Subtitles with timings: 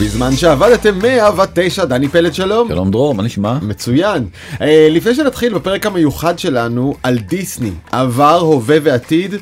[0.00, 2.68] בזמן שעבדתם 109, דני פלד שלום.
[2.68, 3.58] שלום דרור, מה נשמע?
[3.62, 4.26] מצוין.
[4.60, 9.34] אה, לפני שנתחיל בפרק המיוחד שלנו על דיסני, עבר, הווה ועתיד,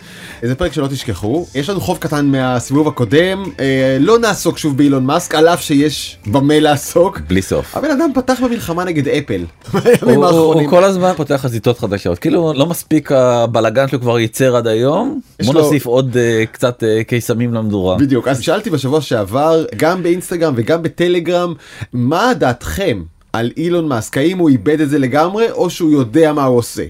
[0.46, 1.46] זה פרק שלא תשכחו.
[1.54, 6.18] יש לנו חוב קטן מהסיבוב הקודם, אה, לא נעסוק שוב באילון מאסק, על אף שיש
[6.26, 7.20] במה לעסוק.
[7.28, 7.76] בלי סוף.
[7.76, 9.44] הבן אדם פתח במלחמה נגד אפל.
[10.02, 10.54] הוא, הוא.
[10.54, 15.20] הוא כל הזמן פותח חזיתות חדשות, כאילו לא מספיק הבלאגן שהוא כבר ייצר עד היום,
[15.44, 17.96] בוא לו- נוסיף עוד uh, קצת uh, קיסמים למדורה.
[17.96, 21.54] בדיוק, אז שאלתי בשבוע שעבר, גם באינסטגרם וגם בטלגרם,
[21.92, 24.18] מה דעתכם על אילון מאסק?
[24.18, 26.82] האם הוא איבד את זה לגמרי, או שהוא יודע מה הוא עושה?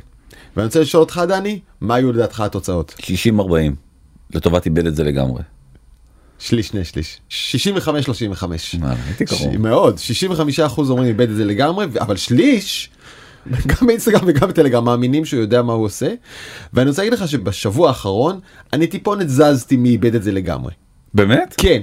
[0.56, 2.94] ואני רוצה לשאול אותך, דני, מה היו לדעתך התוצאות?
[3.00, 3.40] 60-40,
[4.34, 5.42] לטובת איבד את זה לגמרי.
[6.38, 7.20] שליש, שני שליש.
[7.30, 8.44] 65-35.
[8.80, 9.56] מה, הייתי קרוב.
[9.56, 9.98] מאוד,
[10.58, 12.90] 65% אומרים איבד את זה לגמרי, אבל שליש,
[13.66, 16.14] גם באינסטגרם וגם בטלגרם, מאמינים שהוא יודע מה הוא עושה.
[16.72, 18.40] ואני רוצה להגיד לך שבשבוע האחרון,
[18.72, 20.72] אני טיפונת זזתי מאיבד את זה לגמרי.
[21.14, 21.54] באמת?
[21.56, 21.82] כן,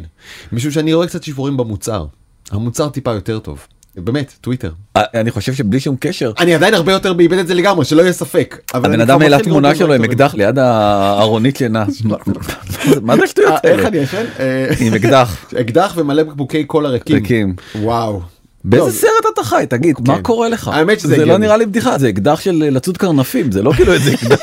[0.51, 2.05] משום שאני רואה קצת שיפורים במוצר.
[2.51, 3.67] המוצר טיפה יותר טוב.
[3.97, 4.71] באמת, טוויטר.
[4.97, 8.01] אה, אני חושב שבלי שום קשר, אני עדיין הרבה יותר באיבד את זה לגמרי, שלא
[8.01, 8.59] יהיה ספק.
[8.73, 10.03] אבל הבן אדם העלה תמונה שלו עם.
[10.03, 11.85] אקדח ליד הארונית שינה.
[13.01, 13.87] מה- זה אה, השטויות איך האלה?
[13.87, 14.25] אני ישן?
[14.39, 15.45] אה, עם אקדח.
[15.61, 17.55] אקדח ומלא בקבוקי קולה ריקים.
[17.75, 18.21] וואו.
[18.63, 19.65] באיזה סרט אתה חי?
[19.69, 20.21] תגיד, מה כן.
[20.21, 20.67] קורה לך?
[20.67, 21.37] האמת שזה זה לא.
[21.37, 24.37] נראה לי בדיחה, זה אקדח של לצוד קרנפים, זה לא כאילו איזה אקדח.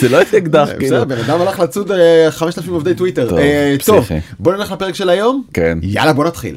[0.00, 0.96] זה לא איזה אקדח, כאילו.
[0.96, 3.36] בסדר, בן אדם הלך לצוד אה, 5,000 עובדי טוויטר.
[3.86, 4.08] טוב.
[4.38, 5.44] בוא נלך לפרק של היום?
[5.54, 5.78] כן.
[5.82, 6.56] יאללה, בוא נתחיל.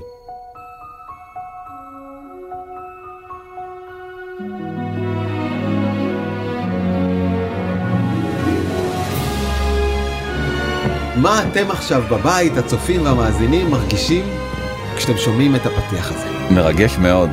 [11.22, 14.26] מה אתם עכשיו בבית, הצופים והמאזינים, מרגישים
[14.96, 16.54] כשאתם שומעים את הפתיח הזה?
[16.54, 17.30] מרגש מאוד.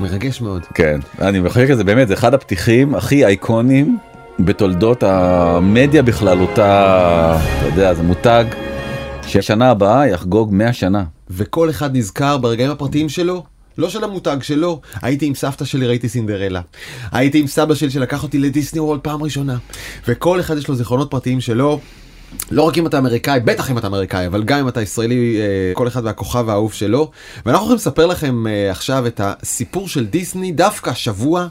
[0.00, 0.62] מרגש מאוד.
[0.74, 3.98] כן, אני חושב שזה באמת, זה אחד הפתיחים הכי אייקונים
[4.38, 8.44] בתולדות המדיה בכללותה, אתה יודע, זה מותג
[9.26, 11.04] ששנה הבאה יחגוג 100 שנה.
[11.30, 13.44] וכל אחד נזכר ברגעים הפרטיים שלו,
[13.78, 14.80] לא של המותג שלו.
[15.02, 16.60] הייתי עם סבתא שלי, ראיתי סינדרלה.
[17.12, 19.56] הייתי עם סבא שלי שלקח אותי לדיסני וורלד פעם ראשונה.
[20.08, 21.80] וכל אחד יש לו זיכרונות פרטיים שלו.
[22.50, 25.74] לא רק אם אתה אמריקאי, בטח אם אתה אמריקאי, אבל גם אם אתה ישראלי, אה,
[25.74, 27.10] כל אחד והכוכב האהוב שלו.
[27.46, 31.46] ואנחנו הולכים לספר לכם אה, עכשיו את הסיפור של דיסני, דווקא השבוע,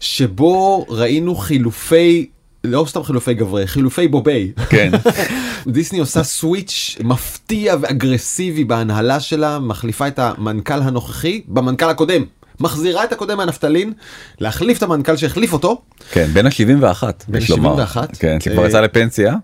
[0.00, 2.26] שבו ראינו חילופי,
[2.64, 4.52] לא סתם חילופי גברי, חילופי בובי.
[4.68, 4.90] כן.
[5.66, 12.24] דיסני עושה סוויץ' מפתיע ואגרסיבי בהנהלה שלה, מחליפה את המנכ"ל הנוכחי במנכ"ל הקודם.
[12.60, 13.92] מחזירה את הקודם מהנפטלין,
[14.40, 15.82] להחליף את המנכ"ל שהחליף אותו.
[16.10, 17.02] כן, בין ה-71.
[17.28, 17.80] בין יש לומר.
[17.80, 18.16] ה-71?
[18.18, 19.34] כן, שכבר אה, יצא לפנסיה.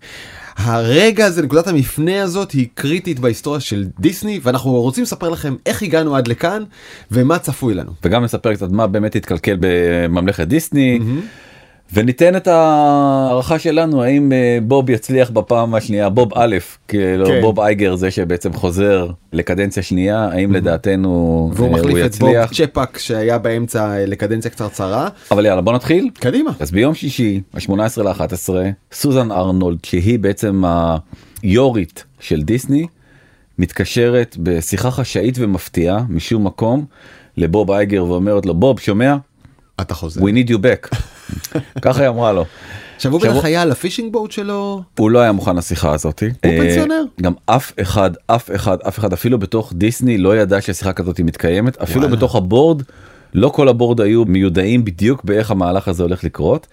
[0.56, 5.82] הרגע הזה, נקודת המפנה הזאת, היא קריטית בהיסטוריה של דיסני, ואנחנו רוצים לספר לכם איך
[5.82, 6.62] הגענו עד לכאן,
[7.10, 7.92] ומה צפוי לנו.
[8.04, 10.98] וגם נספר קצת מה באמת התקלקל בממלכת דיסני.
[11.94, 16.56] וניתן את ההערכה שלנו האם אה, בוב יצליח בפעם השנייה בוב א'
[16.88, 17.40] כאילו כן.
[17.40, 22.30] בוב אייגר זה שבעצם חוזר לקדנציה שנייה האם לדעתנו והוא אה, מחליף הוא את בוב
[22.30, 25.08] יצליח צ'פק שהיה באמצע אה, לקדנציה קצרצרה.
[25.30, 26.50] אבל יאללה בוא נתחיל קדימה.
[26.60, 28.48] אז ביום שישי ה-18 ל-11
[28.92, 30.62] סוזן ארנולד שהיא בעצם
[31.42, 32.86] היורית של דיסני
[33.58, 36.84] מתקשרת בשיחה חשאית ומפתיעה משום מקום
[37.36, 39.16] לבוב אייגר ואומרת לו בוב שומע
[39.80, 40.20] אתה חוזר.
[40.20, 40.96] we need you back
[41.82, 42.44] ככה היא אמרה לו.
[42.96, 44.82] עכשיו הוא בטח היה על הפישינג בוט שלו.
[44.98, 46.22] הוא לא היה מוכן לשיחה הזאת.
[46.44, 47.02] הוא פנסיונר.
[47.20, 51.76] גם אף אחד, אף אחד, אף אחד, אפילו בתוך דיסני לא ידע ששיחה כזאת מתקיימת,
[51.82, 52.08] אפילו.
[52.08, 52.82] בתוך הבורד,
[53.34, 56.66] לא כל הבורד היו מיודעים בדיוק באיך המהלך הזה הולך לקרות.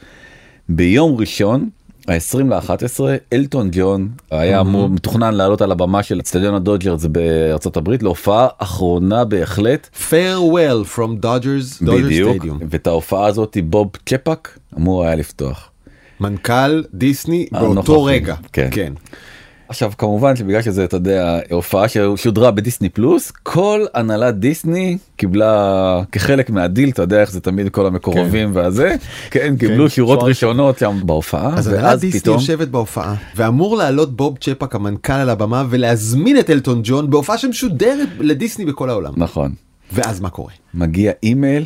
[0.70, 1.70] ביום ראשון,
[2.10, 3.00] ה-20 ל-11,
[3.34, 9.26] אלטון ג'ון היה אמור, מתוכנן לעלות על הבמה של אצטדיון הדודג'רס בארצות הברית להופעה אחרונה
[9.26, 9.90] בהחלט.
[10.10, 12.64] farewell from Dodgers, Dodgers בדיוק, Stadium.
[12.70, 15.70] ואת ההופעה הזאת בוב צ'פק אמור היה לפתוח.
[16.20, 18.36] מנכ"ל דיסני באותו רגע.
[18.54, 18.70] כן.
[18.72, 18.94] כן.
[19.70, 26.50] עכשיו כמובן שבגלל שזה אתה יודע הופעה ששודרה בדיסני פלוס כל הנהלת דיסני קיבלה כחלק
[26.50, 28.96] מהדיל אתה יודע איך זה תמיד כל המקורבים והזה
[29.32, 33.78] כן קיבלו שורות שורה- ראשונות שם בהופעה אז הנהלת ואז דיסני פתאום יושבת בהופעה, ואמור
[33.78, 39.14] לעלות בוב צ'פק המנכ"ל על הבמה ולהזמין את אלטון ג'ון בהופעה שמשודרת לדיסני בכל העולם.
[39.18, 39.52] נכון
[39.92, 40.52] ואז מה קורה?
[40.74, 41.66] מגיע אימייל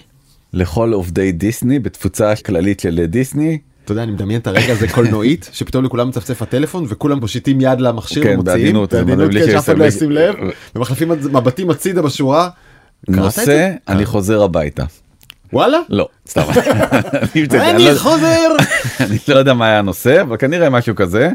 [0.53, 5.49] לכל עובדי דיסני בתפוצה כללית של דיסני אתה יודע, אני מדמיין את הרגע הזה קולנועית,
[5.53, 9.77] שפתאום לכולם מצפצף הטלפון וכולם מושיטים יד למכשיר כן, ומוציאים, בעדינות, בעדינות, כן, שאף אחד
[9.77, 10.35] לא ישים לב.
[10.75, 12.49] ומחליפים מבטים הצידה בשורה.
[13.07, 13.71] נושא?
[13.87, 14.83] אני חוזר הביתה
[15.53, 15.77] וואלה?
[15.89, 16.41] לא סתם
[17.55, 18.49] אני לא- חוזר!
[18.99, 21.29] אני לא יודע מה היה הנושא אבל כנראה משהו כזה.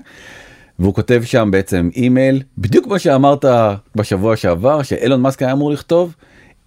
[0.78, 3.44] והוא כותב שם בעצם אימייל בדיוק כמו שאמרת
[3.96, 6.14] בשבוע שעבר שאילון מאסק היה אמור לכתוב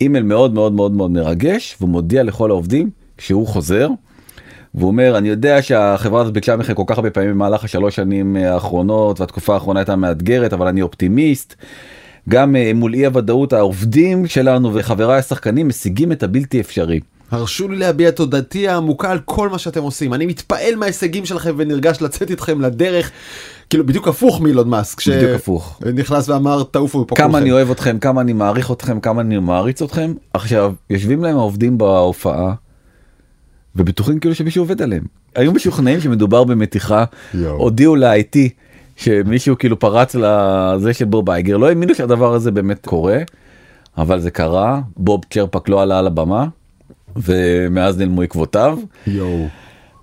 [0.01, 3.87] אימייל מאוד מאוד מאוד מאוד מרגש והוא מודיע לכל העובדים שהוא חוזר.
[4.75, 8.35] והוא אומר אני יודע שהחברה הזאת ביקשה מכם כל כך הרבה פעמים במהלך השלוש שנים
[8.35, 11.55] האחרונות והתקופה האחרונה הייתה מאתגרת אבל אני אופטימיסט.
[12.29, 16.99] גם אה, מול אי הוודאות העובדים שלנו וחבריי השחקנים משיגים את הבלתי אפשרי.
[17.31, 20.13] הרשו לי להביע את תודתי העמוקה על כל מה שאתם עושים.
[20.13, 23.11] אני מתפעל מההישגים שלכם ונרגש לצאת איתכם לדרך.
[23.69, 25.07] כאילו בדיוק הפוך מאילון מאסק.
[25.07, 25.79] בדיוק הפוך.
[25.95, 27.43] נכנס ואמר תעופו מפה כמה כולכם.
[27.43, 30.13] אני אוהב אתכם, כמה אני מעריך אתכם, כמה אני מעריץ אתכם.
[30.33, 32.53] עכשיו, יושבים להם העובדים בהופעה,
[33.75, 35.03] ובטוחים כאילו שמישהו עובד עליהם.
[35.35, 37.03] היו משוכנעים שמדובר במתיחה.
[37.57, 38.37] הודיעו ל-IT
[38.95, 43.17] שמישהו כאילו פרץ לזה של בוב אייגר, לא האמינו שהדבר הזה באמת קורה,
[43.97, 46.47] אבל זה קרה, בוב צ'רפק לא עלה על הבמה,
[47.15, 48.79] ומאז נעלמו עקבותיו.
[49.07, 49.47] יואו.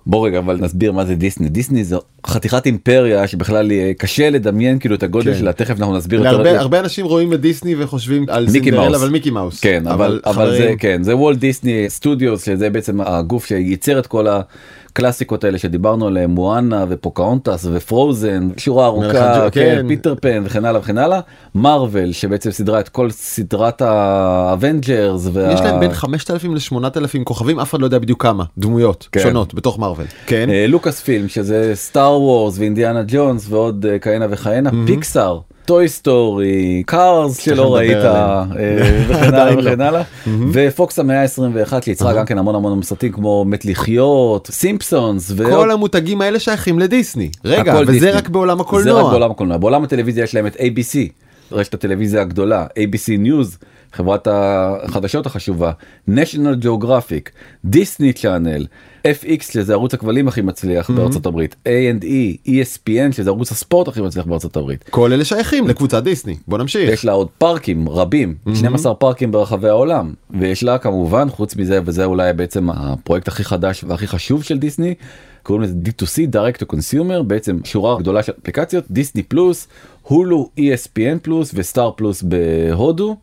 [0.09, 4.79] בוא רגע אבל נסביר מה זה דיסני דיסני זו חתיכת אימפריה שבכלל אה, קשה לדמיין
[4.79, 5.39] כאילו את הגודל כן.
[5.39, 8.59] שלה תכף אנחנו נסביר יותר להרבה על- הרבה אנשים רואים את דיסני וחושבים על מיקי
[8.63, 9.01] סינדרלה מאוס.
[9.01, 9.59] אבל מיקי מאוס.
[9.59, 14.07] כן אבל אבל זה חברים, כן זה וולט דיסני סטודיוס שזה בעצם הגוף שייצר את
[14.07, 14.27] כל
[14.91, 19.87] הקלאסיקות האלה שדיברנו עליהם מואנה ופוקהונטס ופרוזן שורה ארוכה כן, כן.
[19.87, 21.19] פיטר פן וכן הלאה וכן הלאה
[21.55, 25.53] מארוול שבעצם סידרה את כל סדרת האבנג'רס וה...
[25.53, 29.19] יש להם בין 5,000 ל-8,000 כוכבים אף אחד לא יודע בדיוק כמה דמויות כן.
[29.19, 30.05] שונות בתוך מארוול.
[30.25, 30.49] כן.
[30.49, 35.39] אה, לוקאס פילם שזה סטאר וורס ואינדיאנה ג'ונס ועוד אה, כהנה וכהנה פיקסאר,
[35.69, 37.97] טוי סטורי קארס שלא ראית.
[37.97, 38.43] אה,
[39.07, 39.61] וכן הלאה לא.
[39.61, 40.01] וכן הלאה
[40.51, 46.21] ופוקס המאה ה-21 שיצרה גם כן המון המון סרטים כמו מת לחיות סימפסונס כל המותגים
[46.21, 47.29] האלה שייכים לדיסני.
[47.45, 48.11] רגע, וזה.
[48.11, 49.09] רק בעולם זה רק הקולנוע.
[49.11, 50.97] בעולם הקולנוע בעולם הטלוויזיה יש להם את ABC
[51.51, 55.71] רשת הטלוויזיה הגדולה ABC News חברת החדשות החשובה
[56.09, 57.29] national geographic
[57.65, 58.65] דיסני צ'אנל
[59.07, 64.25] FX שזה ערוץ הכבלים הכי מצליח בארצות הברית A&E ESPN שזה ערוץ הספורט הכי מצליח
[64.25, 64.83] בארצות הברית.
[64.89, 66.35] כל אלה שייכים לקבוצת דיסני.
[66.47, 66.89] בוא נמשיך.
[66.89, 72.05] יש לה עוד פארקים רבים 12 פארקים ברחבי העולם ויש לה כמובן חוץ מזה וזה
[72.05, 74.93] אולי בעצם הפרויקט הכי חדש והכי חשוב של דיסני
[75.49, 79.67] קוראים לזה D2C direct to consumer בעצם שורה גדולה של אפליקציות Disney Plus
[80.01, 83.15] הולו ESPN Plus ו Star Plus בהודו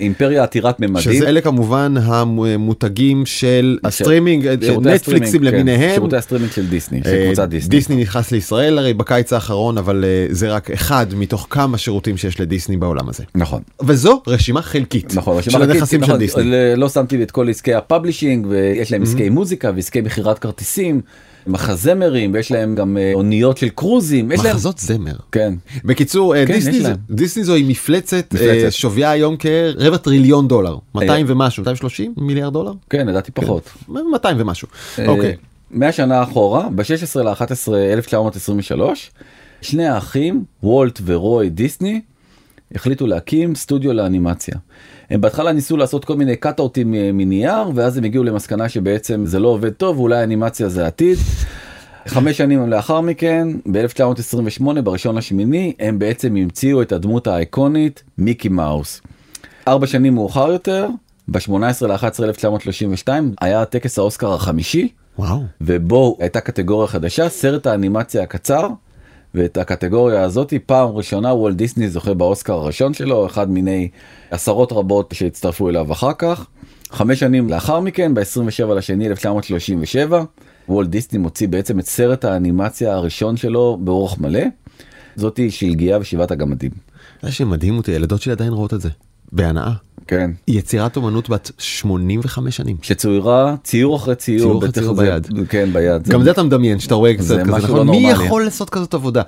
[0.00, 1.00] אימפריה עתירת ממדים.
[1.02, 5.94] שזה אלה כמובן המותגים של הסטרימינג, נטפליקסים הסטרימינג, כן, למיניהם.
[5.94, 7.68] שירותי הסטרימינג של דיסני, של אה, קבוצת דיסני.
[7.68, 12.40] דיסני נכנס לישראל הרי בקיץ האחרון אבל אה, זה רק אחד מתוך כמה שירותים שיש
[12.40, 13.24] לדיסני בעולם הזה.
[13.34, 13.62] נכון.
[13.82, 16.44] וזו רשימה חלקית נכון, של רשימה חלקית, הנכסים של נכון, דיסני.
[16.44, 21.00] ל- לא שמתי את כל עסקי ה publishing ויש להם עסקי מוזיקה ועסקי מכירת כרטיסים,
[21.46, 25.16] מחזמרים ויש להם גם אה, אוניות של קרוזים, יש להם, מחזות זמר.
[25.32, 25.54] כן,
[25.84, 26.96] בקיצור אה, כן, דיסני זו- להם.
[27.10, 28.64] דיסני זוהי מפלצת מפלצת.
[28.64, 31.34] אה, שוויה היום כרבע טריליון דולר 200 היה.
[31.34, 33.70] ומשהו 230 מיליארד דולר כן, לדעתי פחות.
[33.88, 34.68] 200 ומשהו.
[35.06, 35.36] אוקיי.
[35.70, 39.10] 100 שנה אחורה, ב-16 ל-11 1923,
[39.62, 42.00] שני האחים, וולט ורוי דיסני,
[42.74, 44.54] החליטו להקים סטודיו לאנימציה.
[45.10, 49.38] הם בהתחלה ניסו לעשות כל מיני קאטאוטים אה, מנייר, ואז הם הגיעו למסקנה שבעצם זה
[49.38, 51.18] לא עובד טוב, ואולי אנימציה זה העתיד.
[52.06, 59.00] חמש שנים לאחר מכן, ב-1928, בראשון לשמיני, הם בעצם המציאו את הדמות האיקונית, מיקי מאוס.
[59.68, 60.88] ארבע שנים מאוחר יותר,
[61.28, 65.42] ב-18 ל-11 1932, היה טקס האוסקר החמישי, וואו.
[65.60, 68.68] ובו הייתה קטגוריה חדשה, סרט האנימציה הקצר,
[69.34, 73.88] ואת הקטגוריה הזאת פעם ראשונה וולט דיסני זוכה באוסקר הראשון שלו, אחד מיני
[74.30, 76.46] עשרות רבות שהצטרפו אליו אחר כך.
[76.90, 80.24] חמש שנים לאחר מכן, ב-27 לשני 1937,
[80.68, 84.42] וולט דיסני מוציא בעצם את סרט האנימציה הראשון שלו באורך מלא.
[85.16, 86.70] זאתי שלגיה ושבעת הגמדים.
[87.22, 88.88] זה שמדהים אותי הילדות שלי עדיין רואות את זה.
[89.34, 89.72] בהנאה.
[90.06, 90.30] כן.
[90.48, 92.76] יצירת אומנות בת 85 שנים.
[92.82, 95.28] שצוירה ציור אחרי ציור, ציור אחרי ציור זה- ביד.
[95.48, 96.08] כן ביד.
[96.08, 98.24] גם זה אתה מדמיין שאתה רואה קצת זה כזה נכון לא מי נורמלי.
[98.26, 99.22] יכול לעשות כזאת עבודה.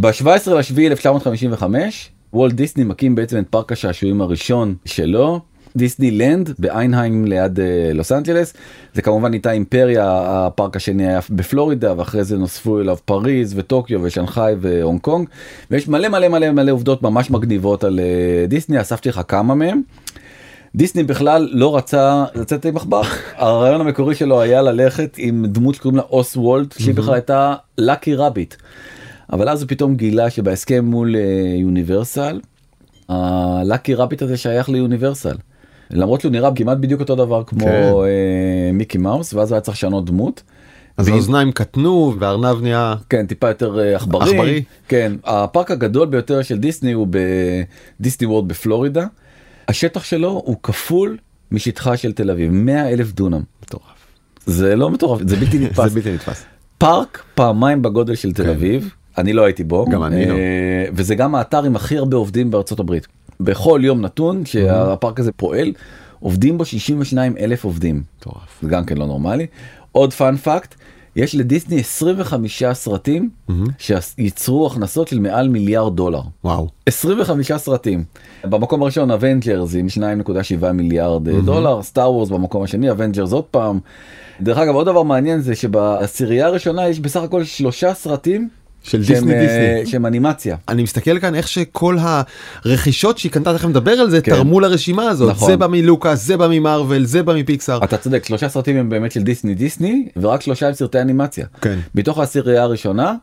[0.00, 5.40] ב-17 לשביעי 1955 וולט דיסני מקים בעצם את פארק השעשועים הראשון שלו.
[5.76, 8.54] דיסני לנד באנהיים ליד אה, לוס אנג'לס
[8.94, 14.54] זה כמובן נהייתה אימפריה הפארק השני היה בפלורידה ואחרי זה נוספו אליו פריז וטוקיו ושנגחאי
[14.60, 15.28] והונג קונג
[15.70, 19.82] ויש מלא מלא מלא מלא עובדות ממש מגניבות על אה, דיסני אספתי לך כמה מהם.
[20.74, 23.02] דיסני בכלל לא רצה לצאת עם עכבר
[23.36, 28.54] הרעיון המקורי שלו היה ללכת עם דמות שקוראים לה אוסוולד שהיא בכלל הייתה lucky rabbit.
[29.32, 31.16] אבל אז הוא פתאום גילה שבהסכם מול
[31.56, 32.40] יוניברסל
[33.08, 35.36] הלקי רביט הזה שייך ליוניברסל.
[35.92, 37.72] למרות שהוא נראה כמעט בדיוק אותו דבר כמו כן.
[37.72, 40.42] אה, מיקי מאוס ואז היה צריך לשנות דמות.
[40.96, 44.30] אז ואם- האוזניים קטנו והארנב נהיה כן טיפה יותר אה, עכברי.
[44.30, 44.62] עכברי.
[44.88, 47.06] כן הפארק הגדול ביותר של דיסני הוא
[48.00, 49.06] בדיסני וורד בפלורידה.
[49.68, 51.16] השטח שלו הוא כפול
[51.52, 53.40] משטחה של תל אביב 100 אלף דונם.
[53.62, 53.82] מטורף.
[54.46, 55.92] זה לא מטורף זה בלתי זה נתפס.
[55.92, 56.44] בלתי נתפס.
[56.78, 58.48] פארק פעמיים בגודל של תל כן.
[58.48, 60.34] אביב אני לא הייתי בו גם אני לא.
[60.34, 60.38] אה,
[60.92, 63.06] וזה גם האתר עם הכי הרבה עובדים בארצות הברית
[63.44, 65.72] בכל יום נתון שהפארק הזה פועל
[66.20, 68.58] עובדים בו 62 אלף עובדים מטורף.
[68.62, 69.46] זה גם כן לא נורמלי
[69.92, 70.74] עוד fun fact
[71.16, 73.30] יש לדיסני 25 סרטים
[73.78, 76.20] שייצרו הכנסות של מעל מיליארד דולר.
[76.44, 76.68] וואו.
[76.86, 78.04] 25 סרטים.
[78.44, 79.86] במקום הראשון אבנג'רס עם
[80.60, 81.44] 2.7 מיליארד mm-hmm.
[81.44, 83.78] דולר, סטאר וורס במקום השני, אבנג'רס עוד פעם.
[84.40, 88.48] דרך אגב עוד דבר מעניין זה שבעשירייה הראשונה יש בסך הכל שלושה סרטים
[88.82, 89.90] של שהם, דיסני אה, דיסני.
[89.90, 90.56] שהם אנימציה.
[90.68, 91.96] אני מסתכל כאן איך שכל
[92.64, 94.32] הרכישות שהיא קנתה, תכף נדבר על זה, כן.
[94.32, 95.30] תרמו לרשימה הזאת.
[95.30, 95.50] נכון.
[95.50, 97.84] זה בא מלוקאס, זה בא ממארוול, זה בא מפיקסאר.
[97.84, 101.46] אתה צודק שלושה סרטים הם באמת של דיסני דיסני ורק שלושה הם סרטי אנימציה.
[101.60, 101.78] כן.
[101.94, 103.14] מתוך העשירייה הראשונה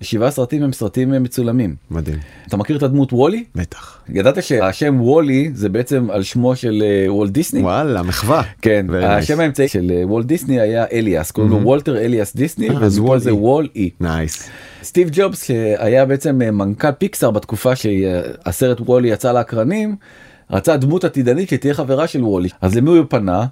[0.00, 1.74] שבעה סרטים הם סרטים אה, מצולמים.
[1.90, 2.18] מדהים.
[2.48, 3.44] אתה מכיר את הדמות וולי?
[3.54, 3.98] בטח.
[4.08, 7.60] ידעת שהשם וולי זה בעצם על שמו של אה, וולט דיסני?
[7.60, 8.42] וואלה, מחווה.
[8.62, 9.04] כן, nice.
[9.04, 13.34] השם האמצעי של וולט דיסני היה אליאס, קוראים לו וולטר אליאס דיסני, אז ופה זה
[13.34, 13.40] וול-אי.
[13.44, 13.90] וול אי.
[14.00, 14.48] nice.
[14.84, 19.96] סטיב ג'ובס שהיה בעצם אה, מנכ"ל פיקסאר בתקופה שהסרט וולי יצא לאקרנים,
[20.50, 22.48] רצה דמות עתידנית שתהיה חברה של וולי.
[22.60, 23.46] אז למי הוא פנה?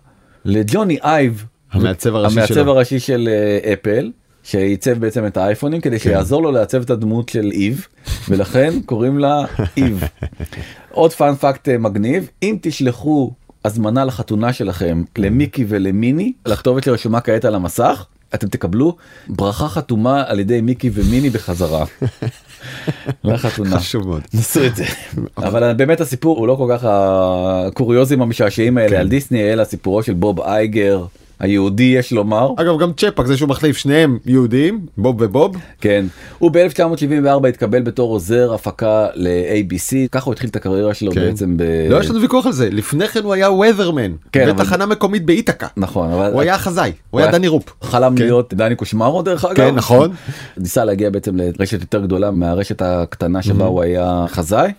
[0.44, 2.72] לג'וני אייב, המעצב הראשי המעצב שלו.
[2.72, 4.10] הראשי של אה, אפל.
[4.42, 6.02] שעיצב בעצם את האייפונים כדי כן.
[6.02, 7.86] שיעזור לו לעצב את הדמות של איב
[8.28, 9.44] ולכן קוראים לה
[9.76, 10.04] איב.
[10.90, 13.32] עוד פאנ פאקט אה, מגניב אם תשלחו
[13.64, 18.96] הזמנה לחתונה שלכם למיקי ולמיני לכתובת שרשומה כעת על המסך אתם תקבלו
[19.28, 21.84] ברכה חתומה על ידי מיקי ומיני בחזרה.
[23.24, 23.78] לחתונה.
[23.78, 24.22] חשוב מאוד.
[24.34, 24.84] נסו את זה.
[25.38, 28.96] אבל באמת הסיפור הוא לא כל כך הקוריוזים המשעשעים האלה כן.
[28.96, 31.04] על דיסני אלא סיפורו של בוב אייגר
[31.42, 32.50] היהודי יש לומר.
[32.56, 35.56] אגב, גם צ'פק זה שהוא מחליף שניהם יהודים, בוב ובוב.
[35.80, 36.04] כן,
[36.38, 41.20] הוא ב-1974 התקבל בתור עוזר הפקה ל-ABC, ככה הוא התחיל את הקריירה שלו כן.
[41.20, 41.62] בעצם ב...
[41.90, 44.28] לא יש לנו ויכוח על זה, לפני כן הוא היה weatherman.
[44.32, 45.66] כן, אבל- בתחנה מקומית באיתקה.
[45.76, 46.32] נכון, אבל...
[46.32, 47.64] הוא היה חזאי, הוא היה דני רופ.
[47.82, 48.22] חלם כן.
[48.22, 49.56] להיות דני קושמרו דרך אגב.
[49.56, 50.10] כן, נכון.
[50.56, 54.72] ניסה להגיע בעצם לרשת יותר גדולה מהרשת הקטנה שבה הוא היה חזאי,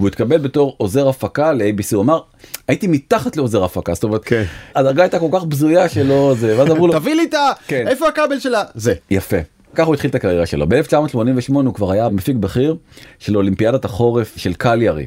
[0.00, 2.20] והוא התקבל בתור עוזר הפקה ל-ABC, הוא אמר,
[2.68, 4.44] הייתי מתחת לעוזר הפקה, זאת אומרת, כן.
[4.74, 7.52] הדרגה הייתה כל כך בזויה שלא זה, ואז אמרו לו, תביא לי את ה...
[7.66, 7.88] כן.
[7.88, 8.62] איפה הכבל שלה?
[8.74, 8.94] זה.
[9.10, 9.36] יפה.
[9.74, 10.66] ככה הוא התחיל את הקריירה שלו.
[10.68, 12.76] ב-1988 הוא כבר היה מפיק בכיר
[13.18, 15.06] של אולימפיאדת החורף של קליארי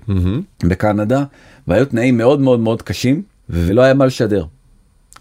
[0.63, 1.23] בקנדה,
[1.67, 4.45] והיו תנאים מאוד מאוד מאוד קשים, ולא היה מה לשדר.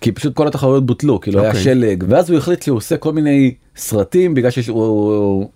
[0.00, 1.62] כי פשוט כל התחרויות בוטלו, כאילו היה אוקיי.
[1.62, 5.50] שלג, ואז הוא החליט שהוא עושה כל מיני סרטים בגלל שהוא...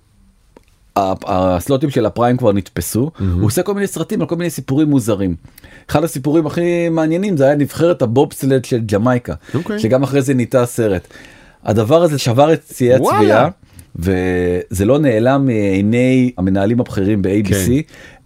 [1.27, 5.35] הסלוטים של הפריים כבר נתפסו, הוא עושה כל מיני סרטים על כל מיני סיפורים מוזרים.
[5.91, 9.79] אחד הסיפורים הכי מעניינים זה היה נבחרת הבובסלד של ג'מייקה, אוקיי.
[9.79, 11.09] שגם אחרי זה נהייתה סרט.
[11.65, 13.19] הדבר הזה שבר את וואלה.
[13.19, 13.49] הצביעה,
[13.97, 17.49] וזה לא נעלם מעיני המנהלים הבכירים ב-ABC.
[17.49, 17.81] כן.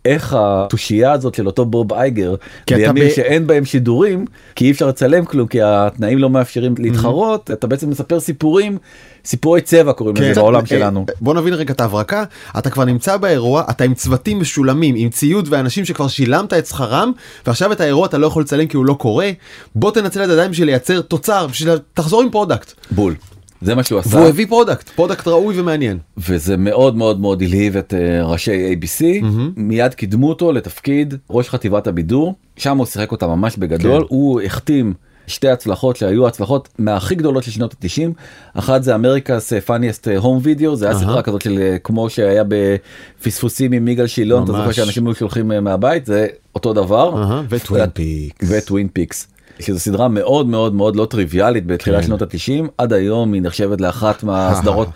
[0.04, 2.34] איך התושייה הזאת של אותו בוב אייגר
[2.70, 7.50] בימים ב- שאין בהם שידורים כי אי אפשר לצלם כלום כי התנאים לא מאפשרים להתחרות
[7.50, 8.78] אתה בעצם מספר סיפורים
[9.24, 10.22] סיפורי צבע קוראים כן.
[10.22, 11.06] לזה בעולם אה, שלנו.
[11.20, 12.24] בוא נבין רגע את ההברקה,
[12.58, 17.12] אתה כבר נמצא באירוע, אתה עם צוותים מושלמים, עם ציוד ואנשים שכבר שילמת את שכרם,
[17.46, 19.30] ועכשיו את האירוע אתה לא יכול לצלם כי הוא לא קורה,
[19.74, 22.72] בוא תנצל את הידיים בשביל לייצר תוצר, בשביל תחזור עם product.
[22.90, 23.14] בול.
[23.62, 25.98] זה מה שהוא עשה והוא הביא product, product ראוי ומעניין.
[26.18, 29.24] וזה מאוד מאוד מאוד הלהיב את אה, ראשי ABC
[29.56, 34.06] מיד קידמו אותו לתפקיד ראש חטיבת הבידור שם הוא שיחק אותה ממש בגדול כן.
[34.08, 34.94] הוא החתים
[35.26, 38.10] שתי הצלחות שהיו הצלחות מהכי גדולות של שנות ה-90
[38.54, 41.04] אחת זה אמריקה's funniest home video זה היה אהה.
[41.04, 44.72] סדרה כזאת של אה, כמו שהיה בפספוסים עם יגאל שילון אתה זוכר.
[44.72, 48.48] שאנשים היו שולחים אה, מהבית זה אותו דבר וטווין פיקס.
[48.50, 49.26] וטווין פיקס.
[49.62, 52.06] שזו סדרה מאוד מאוד מאוד לא טריוויאלית בתחילת כן.
[52.06, 54.88] שנות ה-90 עד היום היא נחשבת לאחת מהסדרות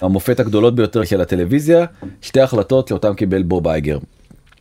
[0.00, 1.84] המופת הגדולות ביותר של הטלוויזיה
[2.22, 3.98] שתי החלטות שאותם קיבל בוב אייגר.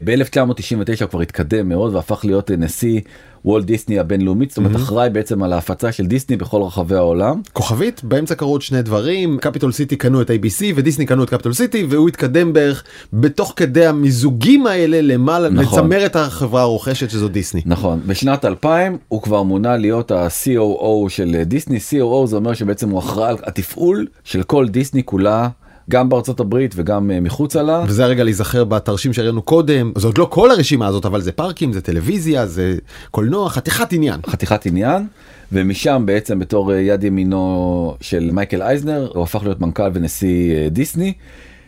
[0.04, 3.02] ב-1999 כבר התקדם מאוד והפך להיות נשיא
[3.46, 7.42] וולט דיסני הבינלאומית זאת אומרת אחראי בעצם על ההפצה של דיסני בכל רחבי העולם.
[7.54, 11.54] כוכבית באמצע קרו עוד שני דברים קפיטול סיטי קנו את ABC ודיסני קנו את קפיטול
[11.54, 15.80] סיטי והוא התקדם בערך בתוך כדי המיזוגים האלה למעלה נכון.
[15.80, 17.62] לצמר את החברה הרוכשת שזו דיסני.
[17.66, 23.00] נכון בשנת 2000 הוא כבר מונה להיות ה-COO של דיסני COO זה אומר שבעצם הוא
[23.00, 25.50] אחראי על התפעול של כל דיסני כולה
[25.90, 27.84] גם בארצות הברית וגם אה, מחוצה לה.
[27.88, 31.74] וזה הרגע להיזכר בתרשים שהראינו קודם זה עוד לא כל הרשימה הזאת אבל זה פארקים
[31.74, 32.76] זה טלוויזיה זה
[33.12, 34.22] קולנוע חתיכת עניין.
[34.28, 35.08] חתיכת עניין
[35.52, 40.70] ומשם בעצם בתור אה, יד ימינו של מייקל אייזנר הוא הפך להיות מנכ"ל ונשיא אה,
[40.70, 41.14] דיסני.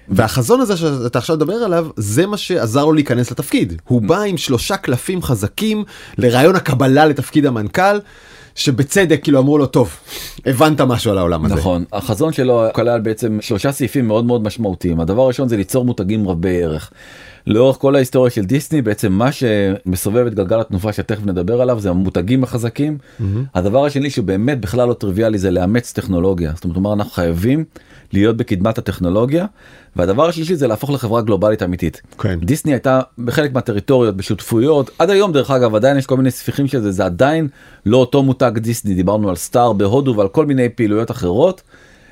[0.09, 4.37] והחזון הזה שאתה עכשיו מדבר עליו זה מה שעזר לו להיכנס לתפקיד הוא בא עם
[4.37, 5.83] שלושה קלפים חזקים
[6.17, 7.99] לרעיון הקבלה לתפקיד המנכ"ל
[8.61, 9.95] שבצדק כאילו אמרו לו טוב
[10.45, 11.55] הבנת משהו על העולם הזה.
[11.55, 16.27] נכון החזון שלו כלל בעצם שלושה סעיפים מאוד מאוד משמעותיים הדבר הראשון זה ליצור מותגים
[16.27, 16.91] רבי ערך.
[17.47, 21.89] לאורך כל ההיסטוריה של דיסני בעצם מה שמסובב את גלגל התנופה שתכף נדבר עליו זה
[21.89, 22.97] המותגים החזקים.
[23.55, 27.63] הדבר השני שהוא באמת בכלל לא טריוויאלי זה לאמץ טכנולוגיה זאת אומרת אנחנו חייבים
[28.13, 29.45] להיות בקדמת הטכנולוגיה
[29.95, 32.01] והדבר השלישי זה להפוך לחברה גלובלית אמיתית.
[32.17, 32.39] כן.
[32.39, 36.79] דיסני הייתה בחלק מהטריטוריות בשותפויות עד היום דרך אגב עדיין יש כל מיני ספיחים של
[36.81, 37.47] זה זה עדיין
[37.85, 41.61] לא אותו מותג דיסני דיברנו על סטאר בהודו ועל כל מיני פעילויות אחרות.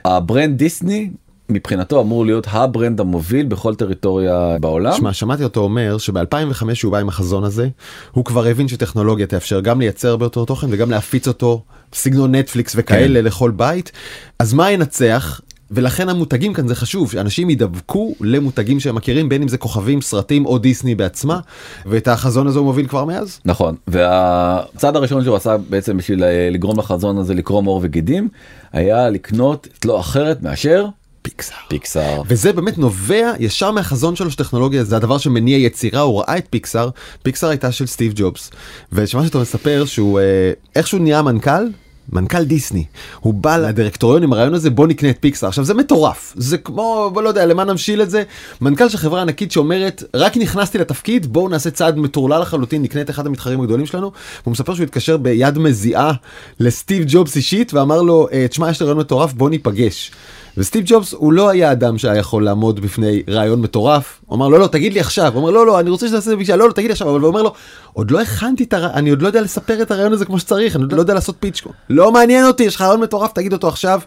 [0.05, 1.09] ה brand דיסני
[1.49, 4.93] מבחינתו אמור להיות ה brand המוביל בכל טריטוריה בעולם.
[4.93, 7.69] שמע, שמעתי אותו אומר שב-2005 הוא בא עם החזון הזה,
[8.11, 11.63] הוא כבר הבין שטכנולוגיה תאפשר גם לייצר באותו תוכן וגם להפיץ אותו
[11.93, 13.25] סגנון נטפליקס וכאלה כן.
[13.25, 13.91] לכל בית.
[14.39, 15.41] אז מה ינצח?
[15.71, 20.45] ולכן המותגים כאן זה חשוב שאנשים ידבקו למותגים שהם מכירים בין אם זה כוכבים סרטים
[20.45, 21.39] או דיסני בעצמה
[21.85, 23.39] ואת החזון הזה הוא מוביל כבר מאז.
[23.45, 28.29] נכון והצעד הראשון שהוא עשה בעצם בשביל אה, לגרום לחזון הזה לקרום עור וגידים
[28.73, 30.85] היה לקנות את לא אחרת מאשר
[31.21, 31.57] פיקסאר.
[31.67, 32.21] פיקסאר.
[32.27, 36.89] וזה באמת נובע ישר מהחזון שלו שטכנולוגיה זה הדבר שמניע יצירה הוא ראה את פיקסאר
[37.23, 38.51] פיקסאר הייתה של סטיב ג'ובס
[38.91, 41.67] ושמה שאתה מספר שהוא אה, איכשהו נהיה מנכ"ל.
[42.13, 42.85] מנכ"ל דיסני
[43.19, 45.49] הוא בא לדירקטוריון עם הרעיון הזה בוא נקנה את פיקסאר.
[45.49, 46.33] עכשיו זה מטורף.
[46.37, 48.23] זה כמו בוא לא יודע למה נמשיל את זה?
[48.61, 53.09] מנכ"ל של חברה ענקית שאומרת רק נכנסתי לתפקיד בואו נעשה צעד מטורלל לחלוטין נקנה את
[53.09, 54.11] אחד המתחרים הגדולים שלנו.
[54.43, 56.11] הוא מספר שהוא התקשר ביד מזיעה
[56.59, 60.11] לסטיב ג'ובס אישית ואמר לו "אה, תשמע יש לי רעיון מטורף בוא ניפגש.
[60.59, 64.21] וסטיב ג'ובס הוא לא היה אדם שהיה יכול לעמוד בפני רעיון מטורף.
[64.25, 65.33] הוא אמר לו לא תגיד לי עכשיו.
[65.33, 67.09] הוא אומר לא לא אני רוצה שתעשה את זה בפגישה לא לא תגיד לי עכשיו
[67.09, 67.53] אבל הוא אומר לו
[67.93, 70.75] עוד לא הכנתי את הרעיון אני עוד לא יודע לספר את הרעיון הזה כמו שצריך
[70.75, 73.67] אני עוד לא יודע לעשות פיץ' לא מעניין אותי יש לך רעיון מטורף תגיד אותו
[73.67, 74.01] עכשיו.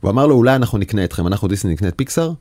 [0.00, 2.32] הוא אמר לו אולי אנחנו נקנה אתכם אנחנו דיסני נקנה את פיקסאר.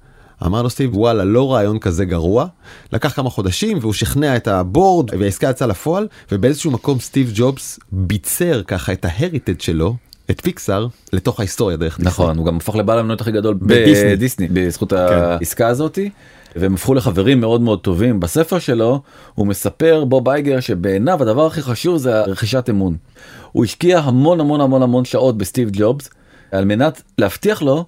[0.46, 2.46] אמר לו סטיב וואלה לא רעיון כזה גרוע
[2.94, 8.64] לקח כמה חודשים והוא שכנע את הבורד והעסקה יצאה לפועל ובאיזשהו מקום סטיב ג'ובס ביצר
[8.64, 9.96] ככה את ההריטד שלו
[10.32, 12.10] את פיקסאר לתוך ההיסטוריה דרך דיסני.
[12.10, 14.16] נכון הוא גם הפך לבעל המניות הכי גדול בדיסני.
[14.16, 16.10] בדיסני בזכות העסקה הזאתי.
[16.56, 19.02] והם הפכו לחברים מאוד מאוד טובים בספר שלו
[19.36, 22.96] הוא מספר בוב אייגר שבעיניו הדבר הכי חשוב זה רכישת אמון.
[23.52, 26.10] הוא השקיע המון המון המון המון שעות בסטיב ג'ובס
[26.52, 27.86] על מנת להבטיח לו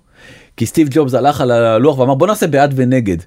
[0.58, 3.18] כי סטיב ג'ובס הלך על הלוח ואמר בוא נעשה בעד ונגד.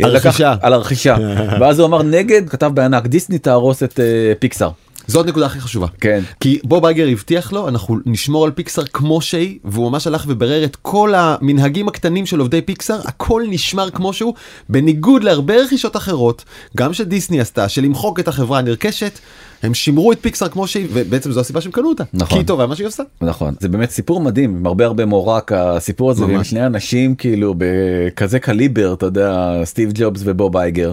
[0.00, 0.54] הרכישה.
[0.62, 1.16] על הרכישה
[1.60, 4.70] ואז הוא אמר נגד כתב בענק דיסני תהרוס את אה, פיקסאר.
[5.06, 5.86] זאת נקודה הכי חשובה.
[6.00, 6.20] כן.
[6.40, 10.64] כי בוב אייגר הבטיח לו אנחנו נשמור על פיקסאר כמו שהיא והוא ממש הלך וברר
[10.64, 14.34] את כל המנהגים הקטנים של עובדי פיקסאר הכל נשמר כמו שהוא
[14.68, 16.44] בניגוד להרבה רכישות אחרות
[16.76, 19.18] גם שדיסני עשתה של למחוק את החברה הנרכשת
[19.62, 22.28] הם שימרו את פיקסאר כמו שהיא ובעצם זו הסיבה שהם קנו אותה נכון.
[22.28, 23.02] כי היא טובה מה שהיא עושה.
[23.20, 26.36] נכון זה באמת סיפור מדהים עם הרבה הרבה מורל הסיפור הזה ממש.
[26.36, 30.92] עם שני אנשים כאילו בכזה קליבר אתה יודע סטיב ג'ובס ובוב אייגר.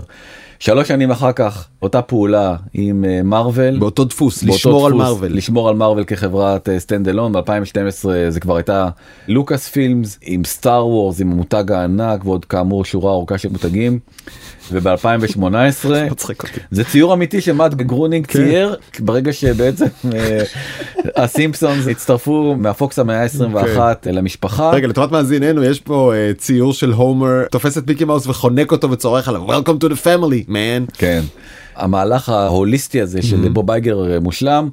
[0.63, 3.79] שלוש שנים אחר כך אותה פעולה עם אה, מארוול.
[3.79, 5.31] באותו דפוס באותו לשמור על דפוס, מארוול.
[5.33, 7.39] לשמור על מארוול כחברת stand alone ב2012
[8.29, 8.89] זה כבר הייתה
[9.27, 13.99] לוקאס פילמס עם סטאר וורס עם המותג הענק ועוד כאמור שורה ארוכה של מותגים.
[14.71, 15.39] וב2018
[16.11, 16.59] מצחיק אותי.
[16.71, 18.39] זה ציור אמיתי שמאט גרונינג כן.
[18.39, 20.43] צייר ברגע שבעצם אה,
[21.23, 24.71] הסימפסונס הצטרפו מהפוקס המאה ה-21 למשפחה.
[24.71, 28.91] רגע לטובת מאזיננו יש פה אה, ציור של הומר תופס את מיקי מאוס וחונק אותו
[28.91, 30.91] וצורח עליו Welcome to the family, man.
[30.97, 31.21] כן.
[31.75, 34.69] המהלך ההוליסטי הזה של בוב אייגר אה, מושלם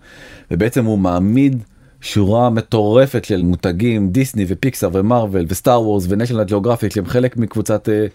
[0.51, 1.63] ובעצם הוא מעמיד
[2.01, 8.07] שורה מטורפת של מותגים דיסני ופיקסאר ומארוול וסטאר וורס ונשיונל ג'אוגרפיק שהם חלק מקבוצת אה,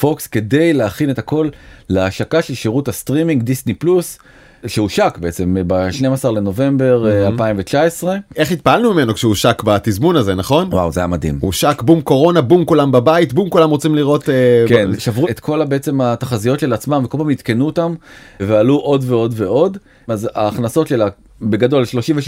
[0.00, 1.48] פוקס כדי להכין את הכל
[1.88, 4.18] להשקה של שירות הסטרימינג דיסני פלוס
[4.66, 8.16] שהושק בעצם ב-12 לנובמבר אה, 2019.
[8.36, 10.68] איך התפעלנו ממנו כשהוא הושק בתזמון הזה נכון?
[10.72, 11.38] וואו זה היה מדהים.
[11.40, 15.40] הושק בום קורונה בום כולם בבית בום כולם רוצים לראות אה, כן, ב- שברו את
[15.40, 17.94] כל בעצם התחזיות של עצמם וכל פעם עדכנו אותם
[18.40, 21.08] ועלו עוד ועוד ועוד אז ההכנסות שלה
[21.42, 21.84] בגדול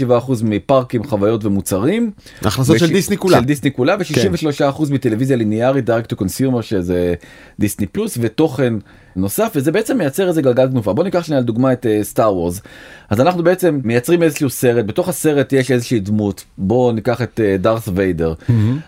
[0.09, 0.11] 37%
[0.43, 2.11] מפארקים חוויות ומוצרים.
[2.41, 3.37] הכנסות של דיסני כולה.
[3.39, 7.13] של דיסני כולה ו-63% מטלוויזיה ליניארית direct to consumer שזה
[7.59, 8.73] דיסני פלוס ותוכן
[9.15, 10.93] נוסף וזה בעצם מייצר איזה גלגל תנופה.
[10.93, 12.61] בוא ניקח שנייה לדוגמה את סטאר וורס
[13.09, 16.43] אז אנחנו בעצם מייצרים איזשהו סרט בתוך הסרט יש איזושהי דמות.
[16.57, 18.33] בוא ניקח את דארת ויידר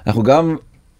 [0.07, 0.55] אנחנו גם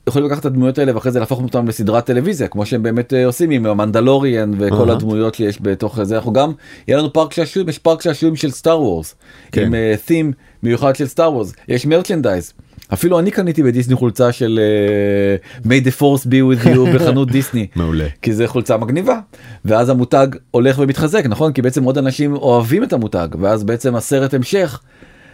[0.07, 3.25] יכולים לקחת את הדמויות האלה ואחרי זה להפוך אותם לסדרת טלוויזיה כמו שהם באמת אה,
[3.25, 4.89] עושים עם המנדלוריאן וכל.
[4.89, 6.51] הדמויות שיש בתוך זה אנחנו גם
[6.87, 9.15] יהיה לנו פארק שעשועים יש פארק שעשועים של סטאר וורס
[9.51, 9.65] כן.
[9.65, 12.53] עם אה, theme מיוחד של סטאר וורס יש merchandise.
[12.93, 17.67] אפילו אני קניתי בדיסני חולצה של אה, may the force be with you בחנות דיסני
[17.75, 18.07] מעולה.
[18.21, 19.19] כי זה חולצה מגניבה
[19.65, 24.33] ואז המותג הולך ומתחזק נכון כי בעצם עוד אנשים אוהבים את המותג ואז בעצם הסרט
[24.33, 24.79] המשך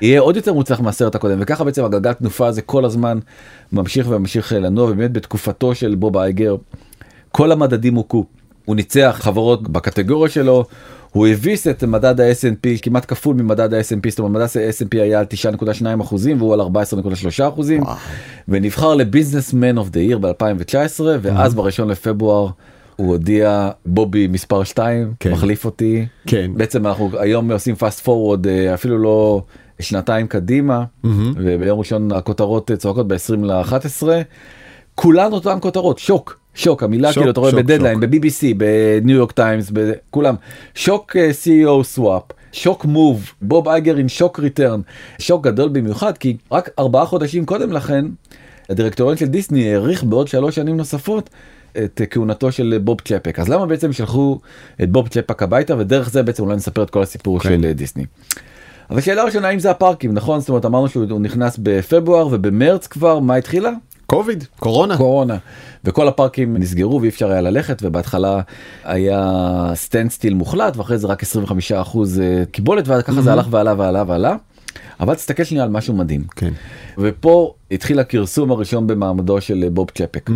[0.02, 3.20] יהיה עוד יותר מוצלח מהסרט הקודם וככה בעצם הגלגל תנופה הזה כל הזמן
[3.72, 6.56] ממשיך וממשיך לנוע ובאמת בתקופתו של בוב אייגר
[7.32, 8.26] כל המדדים הוכו
[8.66, 10.66] הוא ניצח חברות בקטגוריה שלו
[11.12, 15.26] הוא הביס את מדד ה-S&P כמעט כפול ממדד ה-S&P זאת אומרת מדד ה-S&P היה על
[15.60, 16.66] 9.2 אחוזים והוא על 14.3
[17.48, 17.84] אחוזים.
[18.48, 22.48] ונבחר ל businessman of the year ב-2019 ואז בראשון לפברואר
[22.96, 25.32] הוא הודיע בובי מספר 2 כן.
[25.32, 26.52] מחליף אותי כן.
[26.56, 29.42] בעצם אנחנו היום עושים fast forward אה, אפילו לא
[29.82, 31.34] שנתיים קדימה מהמם.
[31.38, 34.08] וביום ראשון הכותרות אה, צועקות ב-20 ל-11
[34.96, 38.00] כולן אותן כותרות shock shock המילה שוק, כאילו אתה רואה בדדליין.
[38.00, 40.36] ב-BBC בניו יורק טיימס בכולם
[40.76, 44.82] שוק אה, CEO swap shock move בוב אייגר עם shock return
[45.20, 48.06] שוק גדול במיוחד כי רק ארבעה חודשים קודם לכן
[48.70, 51.30] הדירקטוריון של דיסני האריך בעוד שלוש שנים נוספות
[51.78, 54.40] את כהונתו של בוב צ'פק אז למה בעצם שלחו
[54.84, 57.50] את בוב צ'פק הביתה ודרך זה בעצם אולי נספר את כל הסיפור כן.
[57.50, 58.06] של אה, דיסני.
[58.92, 63.20] אבל השאלה הראשונה אם זה הפארקים נכון זאת אומרת אמרנו שהוא נכנס בפברואר ובמרץ כבר
[63.20, 63.70] מה התחילה
[64.06, 64.98] קוביד, קורונה.
[64.98, 65.38] קורונה
[65.84, 68.42] וכל הפארקים נסגרו ואי אפשר היה ללכת ובהתחלה
[68.84, 74.36] היה standstill מוחלט ואחרי זה רק 25 אחוז קיבולת וככה זה הלך ועלה ועלה ועלה.
[75.00, 76.52] אבל תסתכל שנייה על משהו מדהים כן.
[76.98, 80.30] ופה התחיל הכרסום הראשון במעמדו של בוב צ'פק.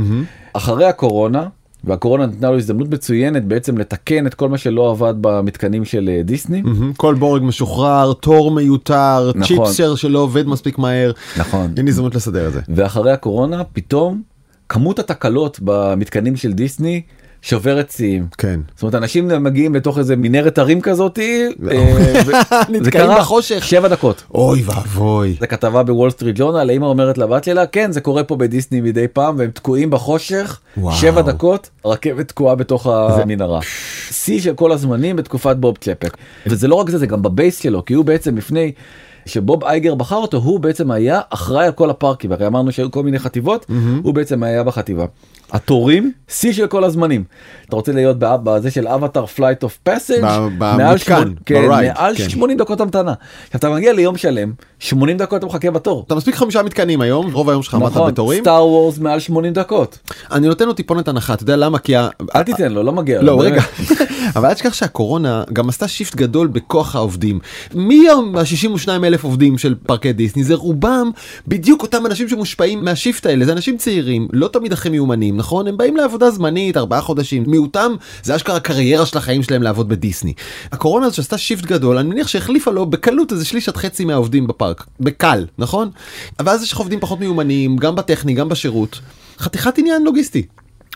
[0.53, 1.47] אחרי הקורונה
[1.85, 6.23] והקורונה נתנה לו הזדמנות מצוינת בעצם לתקן את כל מה שלא עבד במתקנים של אה,
[6.23, 6.61] דיסני.
[6.61, 6.93] מהמם.
[6.93, 9.65] כל בורג משוחרר, תור מיותר, נכון.
[9.65, 11.11] צ'יפסר שלא עובד מספיק מהר.
[11.37, 11.73] נכון.
[11.77, 12.61] אין הזדמנות לסדר את זה.
[12.69, 14.21] ואחרי הקורונה פתאום
[14.69, 17.01] כמות התקלות במתקנים של דיסני
[17.45, 18.27] שוברת שיאים.
[18.38, 18.60] כן.
[18.73, 22.31] זאת אומרת אנשים מגיעים לתוך איזה מנהרת הרים כזאתי, אה, זה
[22.69, 23.63] נתקעים קרה בחושך.
[23.63, 24.23] שבע דקות.
[24.34, 25.36] אוי ואבוי.
[25.39, 29.08] זה כתבה בוול סטריט ג'ורנל, האמא אומרת לבת שלה, כן זה קורה פה בדיסני מדי
[29.08, 30.60] פעם והם תקועים בחושך.
[30.91, 33.60] שבע דקות, רכבת תקועה בתוך המנהרה.
[34.12, 36.17] שיא של כל הזמנים בתקופת בוב צ'פק.
[36.47, 38.71] וזה לא רק זה, זה גם ב base שלו, כי הוא בעצם לפני
[39.25, 43.03] שבוב אייגר בחר אותו, הוא בעצם היה אחראי על כל הפארקים, הרי אמרנו שהיו כל
[43.03, 43.65] מיני חטיבות,
[44.03, 45.05] הוא בעצם היה בחטיבה.
[45.51, 47.23] התורים, שיא של כל הזמנים.
[47.69, 51.71] אתה רוצה להיות בא- בזה של אבטאר Flight of Passage, מעל במתקן, שמונה- כן, ב
[51.71, 52.29] ride, מעל כן.
[52.29, 53.13] 80 דקות המתנה.
[53.55, 56.03] אתה מגיע ליום שלם, 80 דקות אתה מחכה בתור.
[56.08, 58.41] אתה מספיק חמישה מתקנים היום, רוב היום שלך עמדת נכון, בתורים.
[58.41, 59.99] סטאר וורס מעל 80 דקות.
[60.31, 61.79] אני נותן לו טיפונת הנחה, אתה יודע למה?
[61.79, 63.27] כי ה- אל תיתן לו, לא מגיע לו.
[63.38, 63.41] לא.
[63.41, 63.62] רגע
[64.36, 67.39] אבל אל תשכח שהקורונה גם עשתה shift גדול בכוח העובדים.
[67.73, 71.12] מי ה-62 אלף עובדים של פארקי דיסני זה רובם
[71.47, 75.67] בדיוק אותם אנשים שמושפעים מה shift האלה זה אנשים צעירים לא תמיד הכי מיומנים נכון
[75.67, 80.33] הם באים לעבודה זמנית ארבעה חודשים מיעוטם זה אשכרה הקריירה של החיים שלהם לעבוד בדיסני.
[80.71, 84.47] הקורונה הזו שעשתה shift גדול אני מניח שהחליפה לו בקלות איזה שליש עד חצי מהעובדים
[84.47, 85.89] בפארק בקל נכון
[86.39, 88.99] אבל אז יש לך עובדים פחות מיומנים גם בטכני גם בשירות
[89.39, 90.45] חתיכת עניין לוגיסטי.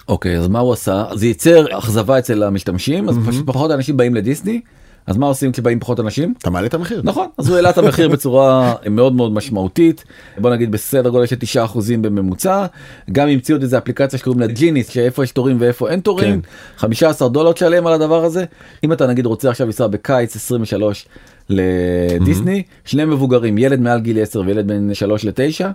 [0.08, 1.04] אוקיי, אז מה הוא עשה?
[1.14, 4.62] זה ייצר אכזבה אצל המשתמשים, אז פשוט פחות אנשים באים לדיסני,
[5.10, 6.34] אז מה עושים כשבאים פחות אנשים?
[6.38, 7.02] אתה מעלה את המחיר.
[7.04, 10.04] נכון, אז הוא העלה את המחיר בצורה מאוד מאוד משמעותית,
[10.38, 12.66] בוא נגיד בסדר גודל של 9 אחוזים בממוצע,
[13.12, 16.42] גם המציאו עוד איזה אפליקציה שקוראים לה ג'יניס, שאיפה יש תורים ואיפה אין תורים,
[16.78, 18.46] 15 דולר תשלם על הדבר הזה,
[18.84, 21.06] אם אתה נגיד רוצה עכשיו לנסוע בקיץ 23
[21.50, 25.66] לדיסני, שני מבוגרים, ילד מעל גיל 10 וילד בין 3 ל-9,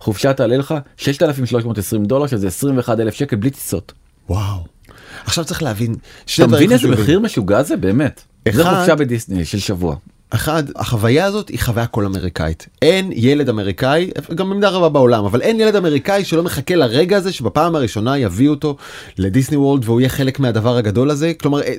[0.00, 3.92] חופשה תעלה לך 6,320 דולר, שזה 21,000 שקל בלי טיסות.
[4.28, 4.58] וואו.
[5.24, 5.94] עכשיו צריך להבין
[6.34, 6.88] אתה מבין איזה.
[6.88, 8.22] מחיר משוגע זה באמת?
[8.52, 9.96] זה אחד- חופשה בדיסני של שבוע.
[10.30, 12.66] אחד, החוויה הזאת היא חוויה כל אמריקאית.
[12.82, 17.32] אין ילד אמריקאי, גם במידה רבה בעולם, אבל אין ילד אמריקאי שלא מחכה לרגע הזה
[17.32, 18.76] שבפעם הראשונה יביאו אותו
[19.18, 21.32] לדיסני וולד והוא יהיה חלק מהדבר הגדול הזה.
[21.34, 21.74] כלומר, אה,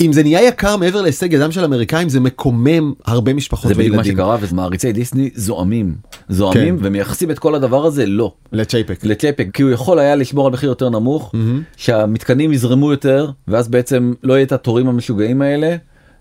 [0.00, 3.96] אם זה נהיה יקר מעבר להישג ידם של אמריקאים זה מקומם הרבה משפחות זה בדיוק
[3.96, 4.16] מה וילדים.
[4.16, 5.94] שקרה ומעריצי דיסני זועמים
[6.28, 6.86] זועמים כן.
[6.86, 9.04] ומייחסים את כל הדבר הזה לא לצ'ייפק.
[9.04, 11.32] לצ'פק כי הוא יכול היה לשמור על מחיר יותר נמוך
[11.76, 15.76] שהמתקנים יזרמו יותר ואז בעצם לא יהיה את התורים המשוגעים האלה.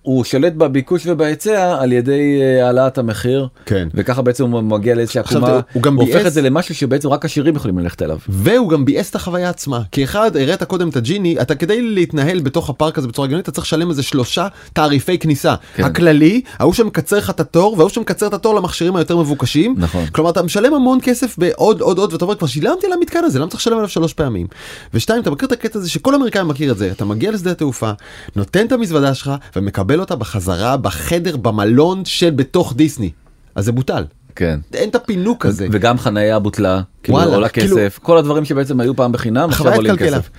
[0.07, 3.87] הוא שולט בביקוש ובהיצע על ידי אה, העלאת המחיר כן.
[3.93, 7.55] וככה בעצם הוא מגיע לאיזושהי עקומה הוא גם הופך את זה למשהו שבעצם רק עשירים
[7.55, 8.17] יכולים ללכת אליו.
[8.29, 12.39] והוא גם ביאס את החוויה עצמה כי אחד הראת קודם את הג'יני אתה כדי להתנהל
[12.39, 15.83] בתוך הפארק הזה בצורה הגיונית אתה צריך לשלם איזה שלושה תעריפי כניסה כן.
[15.83, 20.05] הכללי ההוא שמקצר לך את התור וההוא שמקצר את התור למכשירים היותר מבוקשים נכון.
[20.05, 23.39] כלומר אתה משלם המון כסף בעוד עוד עוד ואתה אומר כבר שילמתי על המתקן הזה
[23.39, 24.47] למה צריך לשלם עליו שלוש פעמים.
[24.93, 27.91] ושתיים אתה מכיר את הקטע הזה שכל אמריקאי מכיר את זה אתה מגיע לשדה התעופה
[28.35, 33.09] נותן את המזוודה שלך ומקבל אותה בחזרה בחדר במלון של בתוך דיסני.
[33.55, 34.03] אז זה בוטל.
[34.35, 34.59] כן.
[34.73, 35.67] אין את הפינוק הזה.
[35.71, 39.73] וגם חניה בוטלה, כאילו וואלה, עולה כאילו- כסף, כל הדברים שבעצם היו פעם בחינם עכשיו
[39.73, 39.95] עולים.
[39.95, 40.29] כסף.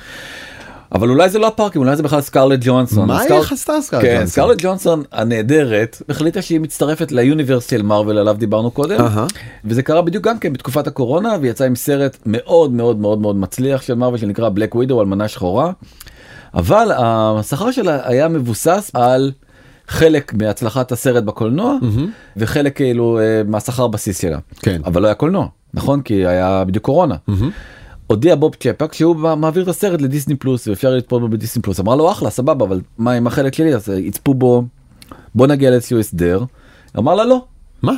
[0.95, 3.07] אבל אולי זה לא הפארקים, אולי זה בכלל סקרלט ג'ונסון.
[3.09, 4.27] מה סקר- היא עשתה סקרלט כן, ג'ונסון?
[4.27, 9.27] סקרלט ג'ונסון הנהדרת החליטה שהיא מצטרפת ליוניברס של מארוול עליו דיברנו קודם, אהה.
[9.65, 13.83] וזה קרה בדיוק גם כן בתקופת הקורונה ויצא עם סרט מאוד מאוד מאוד מאוד מצליח
[13.83, 15.71] של מארוול שנקרא בלק ווידו על מנה שחורה,
[16.55, 19.33] אבל השכר שלה היה מבוסס על
[19.89, 21.77] חלק מהצלחת הסרט בקולנוע
[22.37, 24.39] וחלק כאילו אה, מהשכר בסיס שלה.
[24.63, 24.81] כן.
[24.85, 26.01] אבל לא היה קולנוע, נכון?
[26.03, 27.15] כי היה בדיוק קורונה.
[28.07, 31.81] הודיע בוב צ'פק שהוא מעביר את הסרט לדיסני פלוס ואפשר לצפות בו בדיסני פלוס.
[31.81, 34.63] אמר לו אחלה סבבה אבל מה עם החלק שלי אז יצפו בו
[35.35, 36.45] בוא נגיע לאיזשהו הסדר.
[36.99, 37.45] אמר לה לא
[37.83, 37.93] מה?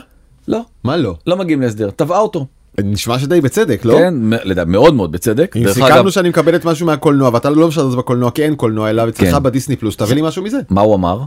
[0.49, 1.15] לא מה לא?
[1.27, 2.47] לא מגיעים להסדר תבעה אותו.
[2.81, 3.95] נשמע שדי בצדק לא?
[3.99, 5.57] כן לדע- מאוד מאוד בצדק.
[5.57, 9.09] אם סיכמנו אגב, שאני מקבלת משהו מהקולנוע ואתה לא זה בקולנוע כי אין קולנוע אלא
[9.09, 9.43] אצלך כן.
[9.43, 10.59] בדיסני פלוס תביא לי משהו מזה.
[10.71, 11.21] מה הוא אמר?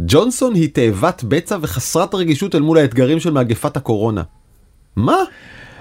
[0.00, 4.22] ג'ונסון היא תאבת בצע וחסרת רגישות אל מול האתגרים של מגפת הקורונה.
[4.96, 5.16] מה?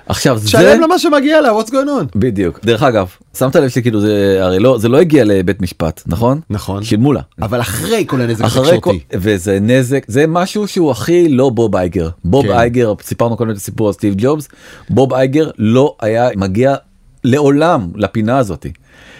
[0.05, 2.05] עכשיו זה תשלם לה מה שמגיע לה, what's going on.
[2.15, 6.39] בדיוק דרך אגב שמת לב שכאילו זה הרי לא זה לא הגיע לבית משפט נכון
[6.49, 6.83] נכון.
[6.83, 7.21] שילמו לה.
[7.41, 8.99] אבל אחרי כל הנזק אחרי כל, התקשורתי.
[9.13, 12.51] וזה נזק זה משהו שהוא הכי לא בוב אייגר בוב כן.
[12.51, 14.47] אייגר סיפרנו קודם את הסיפור על סטיב ג'ובס
[14.89, 16.75] בוב אייגר לא היה מגיע
[17.23, 18.71] לעולם לפינה הזאתי.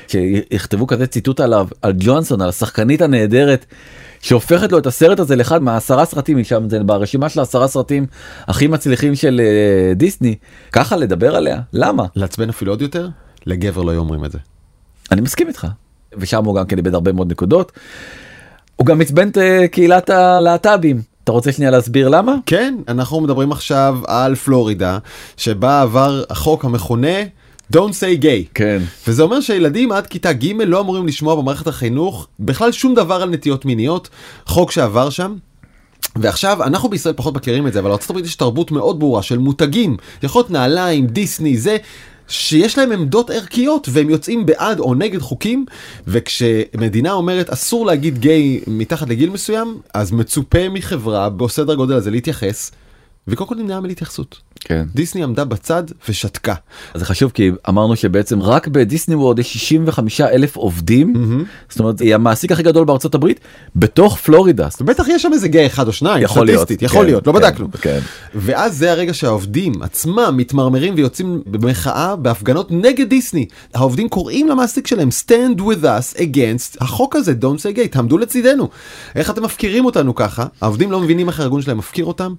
[0.08, 3.66] שיכתבו כזה ציטוט עליו על ג'ונסון על השחקנית הנהדרת
[4.28, 8.06] שהופכת לו את הסרט הזה לאחד מהעשרה סרטים משם זה ברשימה של העשרה סרטים
[8.48, 10.36] הכי מצליחים של אה, דיסני
[10.72, 13.10] ככה לדבר עליה למה לעצבן אפילו עוד יותר,
[13.46, 14.38] לגבר לא היו אומרים את זה.
[15.12, 15.68] אני מסכים איתך
[16.18, 17.72] ושם הוא גם כן איבד הרבה מאוד נקודות.
[18.76, 22.36] הוא גם עצבן את אה, קהילת הלהט"בים אתה רוצה שנייה להסביר למה?
[22.46, 24.98] כן, אנחנו מדברים עכשיו על פלורידה,
[25.38, 27.18] שבה עבר החוק המכונה
[27.74, 28.48] Don't say gay.
[28.54, 28.82] כן.
[29.08, 33.30] וזה אומר שילדים עד כיתה ג' לא אמורים לשמוע במערכת החינוך בכלל שום דבר על
[33.30, 34.10] נטיות מיניות,
[34.46, 35.36] חוק שעבר שם.
[36.16, 39.98] ועכשיו אנחנו בישראל פחות מכירים את זה אבל בארה"ב יש תרבות מאוד ברורה של מותגים
[40.24, 41.78] יכול להיות נעליים דיסני זה
[42.28, 45.66] שיש להם עמדות ערכיות והם יוצאים בעד או נגד חוקים
[46.08, 52.72] וכשמדינה אומרת אסור להגיד גיי מתחת לגיל מסוים אז מצופה מחברה בסדר גודל הזה להתייחס
[53.28, 54.47] וקודם כל נמנעה מלהתייחסות.
[54.60, 54.86] כן.
[54.96, 56.54] דיסני עמדה בצד ושתקה.
[56.96, 61.14] זה חשוב כי אמרנו שבעצם רק בדיסני וורד יש 65 אלף עובדים
[61.70, 63.40] זאת אומרת היא המעסיק הכי גדול בארצות הברית
[63.76, 64.68] בתוך פלורידה.
[64.82, 67.40] ובטח יש שם איזה גיי אחד או שניים, יכול להיות, יכול כן, להיות, לא כן,
[67.40, 67.68] בדקנו.
[67.82, 68.00] כן.
[68.36, 73.46] ואז זה הרגע שהעובדים עצמם מתמרמרים ויוצאים במחאה בהפגנות נגד דיסני.
[73.74, 78.70] העובדים קוראים למעסיק שלהם stand with us against החוק הזה, don't say gay, תעמדו לצידנו.
[79.16, 80.46] איך אתם מפקירים אותנו ככה?
[80.62, 82.34] העובדים לא מבינים איך הארגון שלהם מפקיר אותם.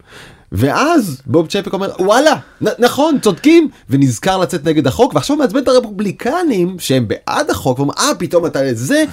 [0.53, 5.69] ואז בוב צ'פק אומר וואלה נ- נכון צודקים ונזכר לצאת נגד החוק ועכשיו מעצבן את
[5.69, 9.05] הרפובליקנים שהם בעד החוק ואומרים אה פתאום אתה זה.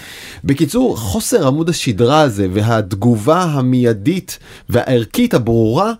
[0.44, 5.94] בקיצור חוסר עמוד השדרה הזה והתגובה המיידית והערכית הברורה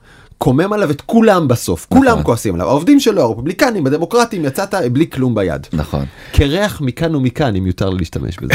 [0.46, 2.24] קומם עליו את כולם בסוף כולם נכון.
[2.24, 6.06] כועסים עליו העובדים שלו הרפובליקנים הדמוקרטים יצאת בלי כלום ביד נכון.
[6.32, 8.54] קרח מכאן ומכאן אם יותר לי להשתמש בזה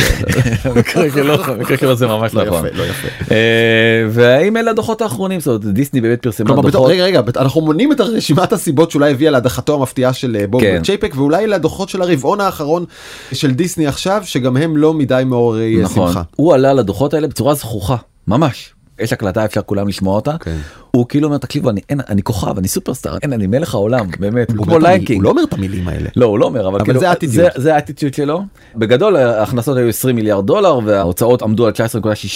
[0.70, 2.66] במקרה שלו במקרה שלו זה ממש לא נכון.
[2.72, 3.08] לא יפה.
[3.30, 6.90] אה, והאם אלה הדוחות האחרונים זאת אומרת דיסני באמת פרסמה דוחות.
[6.90, 10.82] רגע רגע אנחנו מונים את רשימת הסיבות שאולי הביאה להדחתו המפתיעה של אה, בוב כן.
[10.84, 12.84] צ'ייפק ואולי לדוחות של הרבעון האחרון
[13.32, 16.08] של דיסני עכשיו שגם הם לא מדי מעוררי אה, נכון.
[16.08, 16.22] שמחה.
[16.36, 17.96] הוא עלה לדוחות האלה בצורה זחוחה
[18.28, 18.74] ממש.
[19.00, 20.38] יש הקלטה אפשר כולם לשמוע אותה.
[20.40, 20.56] כן.
[20.90, 24.50] הוא כאילו אומר תקשיבו אני אין אני כוכב אני סופרסטאר אין אני מלך העולם באמת
[24.50, 25.16] הוא כמו like king.
[25.16, 26.08] הוא לא אומר את המילים האלה.
[26.16, 27.46] לא הוא לא אומר אבל, כאילו, זה האטיטיוד.
[27.70, 28.42] האטיטיוד שלו
[28.76, 31.72] בגדול ההכנסות היו 20 מיליארד דולר וההוצאות עמדו על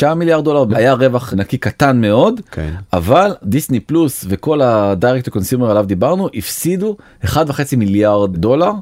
[0.03, 2.75] 19.6 מיליארד דולר היה רווח נקי קטן מאוד כן.
[2.93, 7.31] אבל דיסני פלוס וכל ה direct consumer עליו דיברנו הפסידו 1.5
[7.77, 8.73] מיליארד דולר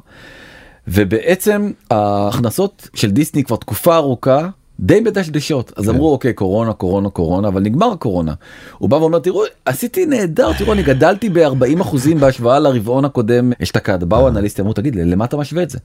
[0.87, 4.47] ובעצם ההכנסות של דיסני כבר תקופה ארוכה.
[4.79, 8.33] די בדשדשות אז אמרו אוקיי קורונה קורונה קורונה אבל נגמר הקורונה.
[8.77, 14.03] הוא בא ואומר תראו עשיתי נהדר תראו אני גדלתי ב-40 אחוזים בהשוואה לרבעון הקודם אשתקד
[14.03, 15.79] באו אנליסטים אמרו תגיד למה אתה משווה את זה.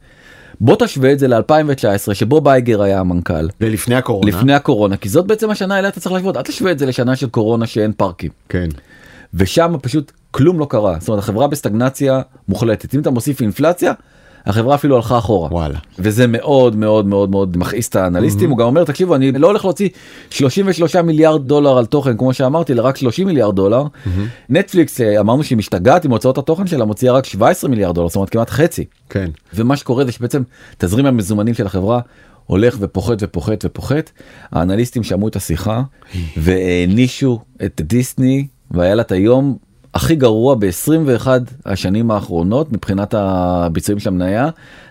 [0.61, 4.29] בוא תשווה את זה ל-2019 שבו בייגר היה המנכ"ל ולפני הקורונה.
[4.29, 7.17] לפני הקורונה כי זאת בעצם השנה אליה אתה צריך להשוות אל תשווה את זה לשנה
[7.17, 8.31] של קורונה שאין פארקים.
[8.49, 8.69] כן.
[9.35, 13.93] ושם פשוט כלום לא קרה זאת אומרת החברה בסטגנציה מוחלטת אם אתה מוסיף אינפלציה
[14.47, 15.49] החברה אפילו הלכה אחורה.
[15.53, 15.79] וואלה.
[15.99, 18.51] וזה מאוד מאוד מאוד מאוד מכעיס את האנליסטים.
[18.51, 19.89] הוא גם אומר תקשיבו אני לא הולך להוציא
[20.31, 23.85] 33 מיליארד דולר על תוכן כמו שאמרתי אלא רק 30 מיליארד דולר.
[24.49, 28.17] נטפליקס אה, אמרנו שהיא משתגעת עם הוצאות התוכן שלה מוציאה רק 17 מיליארד דולר זאת
[28.17, 28.85] אומרת כמעט חצי.
[29.09, 29.31] כן.
[29.55, 30.43] ומה שקורה זה שבעצם
[30.79, 32.01] תזרים המזומנים של החברה
[32.47, 34.11] הולך ופוחת ופוחת ופוחת.
[34.53, 35.83] האנליסטים שמעו את השיחה
[36.37, 39.57] והענישו את דיסני והיה לה את היום
[39.95, 41.27] הכי גרוע ב-21
[41.67, 44.49] השנים האחרונות מבחינת הביצועים של המניה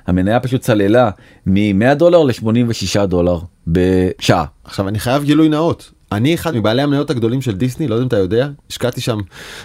[0.07, 1.09] המניה פשוט צללה
[1.45, 4.45] מ-100 דולר ל-86 דולר בשעה.
[4.63, 5.91] עכשיו אני חייב גילוי נאות.
[6.11, 9.17] אני אחד מבעלי המניות הגדולים של דיסני, לא יודע אם אתה יודע, השקעתי שם.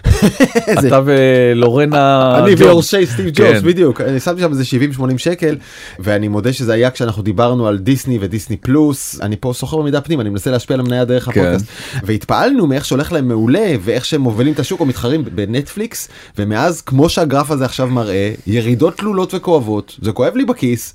[0.78, 2.60] אתה ולורנה אני ג'ובס.
[2.60, 3.66] ויורשי סטיב ג'ובס כן.
[3.66, 4.64] בדיוק אני שמתי שם איזה
[4.98, 5.56] 70-80 שקל
[5.98, 10.20] ואני מודה שזה היה כשאנחנו דיברנו על דיסני ודיסני פלוס אני פה סוחר במידה פנים
[10.20, 11.30] אני מנסה להשפיע על המניה דרך כן.
[11.30, 11.66] הפודקאסט
[12.02, 17.08] והתפעלנו מאיך שהולך להם מעולה ואיך שהם מובילים את השוק או מתחרים בנטפליקס ומאז כמו
[17.08, 20.94] שהגרף הזה עכשיו מראה ירידות תלולות וכואבות זה כואב לי בכיס.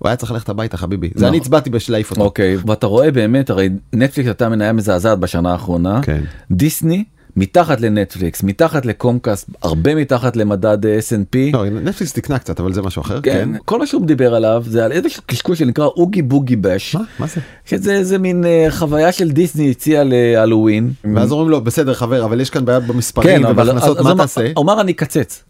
[0.00, 1.28] הוא היה צריך ללכת הביתה חביבי זה לא.
[1.28, 2.22] אני הצבעתי בשלהעיף אותו.
[2.22, 6.20] אוקיי ואתה רואה באמת הרי נטפליקס הייתה מניה מזעזעת בשנה האחרונה כן.
[6.50, 7.04] דיסני
[7.36, 11.36] מתחת לנטפליקס מתחת לקומקאסט הרבה מתחת למדד אה, S&P.
[11.52, 13.20] לא, נטפליקס תקנה קצת אבל זה משהו אחר.
[13.20, 17.02] כן, כל מה שהוא דיבר עליו זה על איזשהו קשקוש שנקרא אוגי בוגי בש מה?
[17.18, 17.40] מה זה?
[17.64, 20.92] שזה איזה מין אה, חוויה של דיסני הציע להלואוין.
[21.14, 24.50] ואז אומרים לו בסדר חבר אבל יש כאן בעיה במספרים כן ובהכנסות מה תעשה?
[24.56, 25.44] הוא אמר אני אקצץ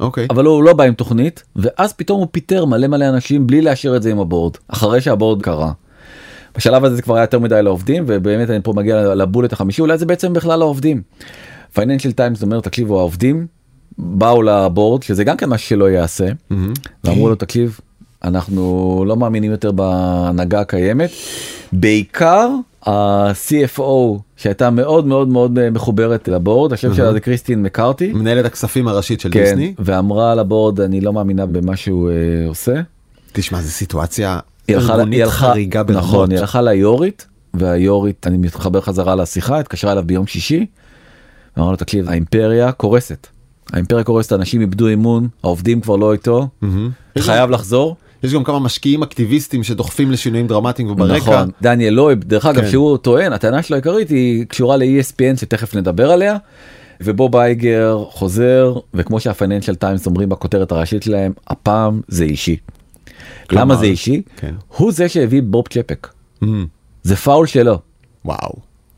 [0.00, 0.26] אוקיי.
[0.30, 3.96] אבל הוא לא בא עם תוכנית ואז פתאום הוא פיטר מלא מלא אנשים בלי לאשר
[3.96, 5.72] את זה עם ה board אחרי שה board קרה.
[6.56, 9.82] בשלב הזה זה כבר היה יותר מדי לעובדים ובאמת אני פה מגיע ל bullet החמישי
[9.82, 11.02] אולי זה בעצם בכלל העובדים.
[11.74, 13.46] פייננשל טיימס אומר תקשיבו העובדים
[13.98, 16.72] באו ל board שזה גם כן משהו שלא יעשה מהמם.
[17.04, 17.80] ואמרו לו תקשיב
[18.24, 21.10] אנחנו לא מאמינים יותר בהנהגה הקיימת
[21.72, 22.48] בעיקר
[22.86, 28.12] ה-CFO שהייתה מאוד מאוד מאוד אה, מחוברת לבורד השם שלה זה קריסטין מקארתי.
[28.12, 29.74] מנהלת הכספים הראשית של כן, דיסני.
[29.78, 32.14] ואמרה לבורד אני לא מאמינה במה שהוא אה,
[32.48, 32.74] עושה.
[33.32, 34.38] תשמע, זו סיטואציה
[34.70, 36.02] ארגונית חריגה ברמות.
[36.02, 40.66] נכון, היא הלכה ליורית, והיורית, אני מתחבר חזרה לשיחה, התקשרה אליו ביום שישי,
[41.56, 43.26] ואמר לו, תקשיב, האימפריה קורסת.
[43.72, 46.48] האימפריה קורסת, אנשים איבדו אמון, העובדים כבר לא איתו,
[47.18, 47.96] חייב לחזור.
[48.22, 51.16] יש גם כמה משקיעים אקטיביסטים שדוחפים לשינויים דרמטיים וברקע.
[51.16, 52.70] נכון, דניאל לויב, דרך אגב, כן.
[52.70, 56.36] שהוא טוען, הטענה שלו העיקרית היא קשורה ל-ESPN שתכף נדבר עליה.
[57.00, 62.56] ובוב אייגר חוזר, וכמו שהפייננשל טיימס אומרים בכותרת הראשית שלהם, הפעם זה אישי.
[63.48, 64.22] כלומר, למה זה אישי?
[64.36, 64.54] כן.
[64.76, 66.08] הוא זה שהביא בוב צ'פק.
[66.40, 66.66] מהמם.
[67.02, 67.78] זה פאול שלו.
[68.24, 68.52] וואו.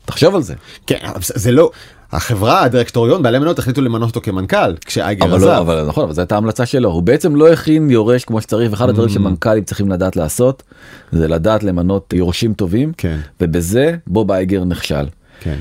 [0.05, 0.53] תחשוב על זה.
[0.87, 1.71] כן, זה לא,
[2.11, 5.45] החברה, הדירקטוריון, בעלי מניות החליטו למנות אותו כמנכ"ל, כשאייגר אבל עזב.
[5.45, 8.71] לא, אבל נכון, אבל זו הייתה המלצה שלו, הוא בעצם לא הכין יורש כמו שצריך,
[8.71, 10.63] ואחד הדברים שמנכ"לים צריכים לדעת לעשות,
[11.11, 13.19] זה לדעת למנות יורשים טובים, כן.
[13.41, 15.05] ובזה בוב אייגר נכשל.
[15.39, 15.55] כן.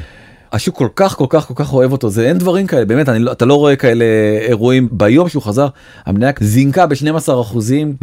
[0.52, 3.18] השוק כל כך כל כך כל כך אוהב אותו זה אין דברים כאלה באמת אני
[3.18, 4.04] לא אתה לא רואה כאלה
[4.48, 4.88] אירועים.
[4.92, 5.68] ביום שהוא חזר
[6.06, 7.40] המניה זינקה ב-12.
[7.40, 7.96] אחוזים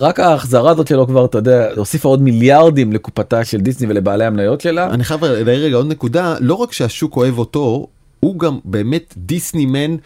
[0.00, 4.60] רק ההחזרה הזאת שלו כבר אתה יודע הוסיפה עוד מיליארדים לקופתה של דיסני ולבעלי המניות
[4.60, 4.90] שלה.
[4.90, 7.86] אני חייב להעיר רגע עוד נקודה, לא רק שהשוק אוהב אותו,
[8.20, 9.96] הוא גם באמת דיסנימן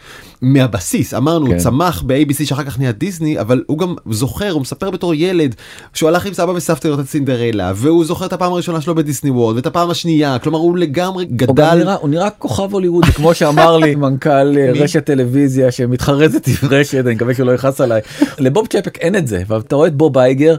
[0.41, 1.57] מהבסיס אמרנו כן.
[1.57, 5.55] צמח ב-ABC שאחר כך נהיה דיסני אבל הוא גם זוכר הוא מספר בתור ילד
[5.93, 9.29] שהוא הלך עם סבא וסבתא לראות את סינדרלה והוא זוכר את הפעם הראשונה שלו בדיסני
[9.29, 13.05] וורד ואת הפעם השנייה כלומר הוא לגמרי הוא גם גדל נראה, הוא נראה כוכב הוליווד
[13.05, 14.71] כמו שאמר לי מנכ"ל אה?
[14.75, 18.01] רשת טלוויזיה שמתחרזת עם רשת אני מקווה שהוא לא יכעס עליי
[18.39, 20.55] לבוב צ'פק אין את זה ואתה רואה את בוב אייגר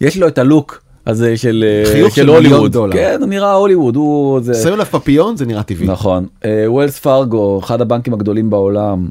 [0.00, 2.92] יש לו את הלוק הזה של אה, חיוך של הוליווד דולר.
[2.92, 5.86] כן הוא נראה הוליווד הוא זה עליו פפיון זה נראה טבעי.
[5.86, 6.26] נכון
[6.66, 9.08] ווילס פארגו אחד הבנקים הגדולים בעולם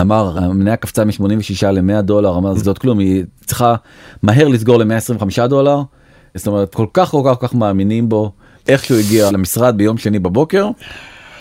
[0.00, 3.74] אמר המניה קפצה מ-86 ל-100 דולר אמר זאת כלום היא צריכה
[4.22, 5.82] מהר לסגור ל-125 דולר
[6.34, 8.32] זאת אומרת כל כך כל כך כל כך מאמינים בו
[8.68, 10.68] איך שהוא הגיע למשרד ביום שני בבוקר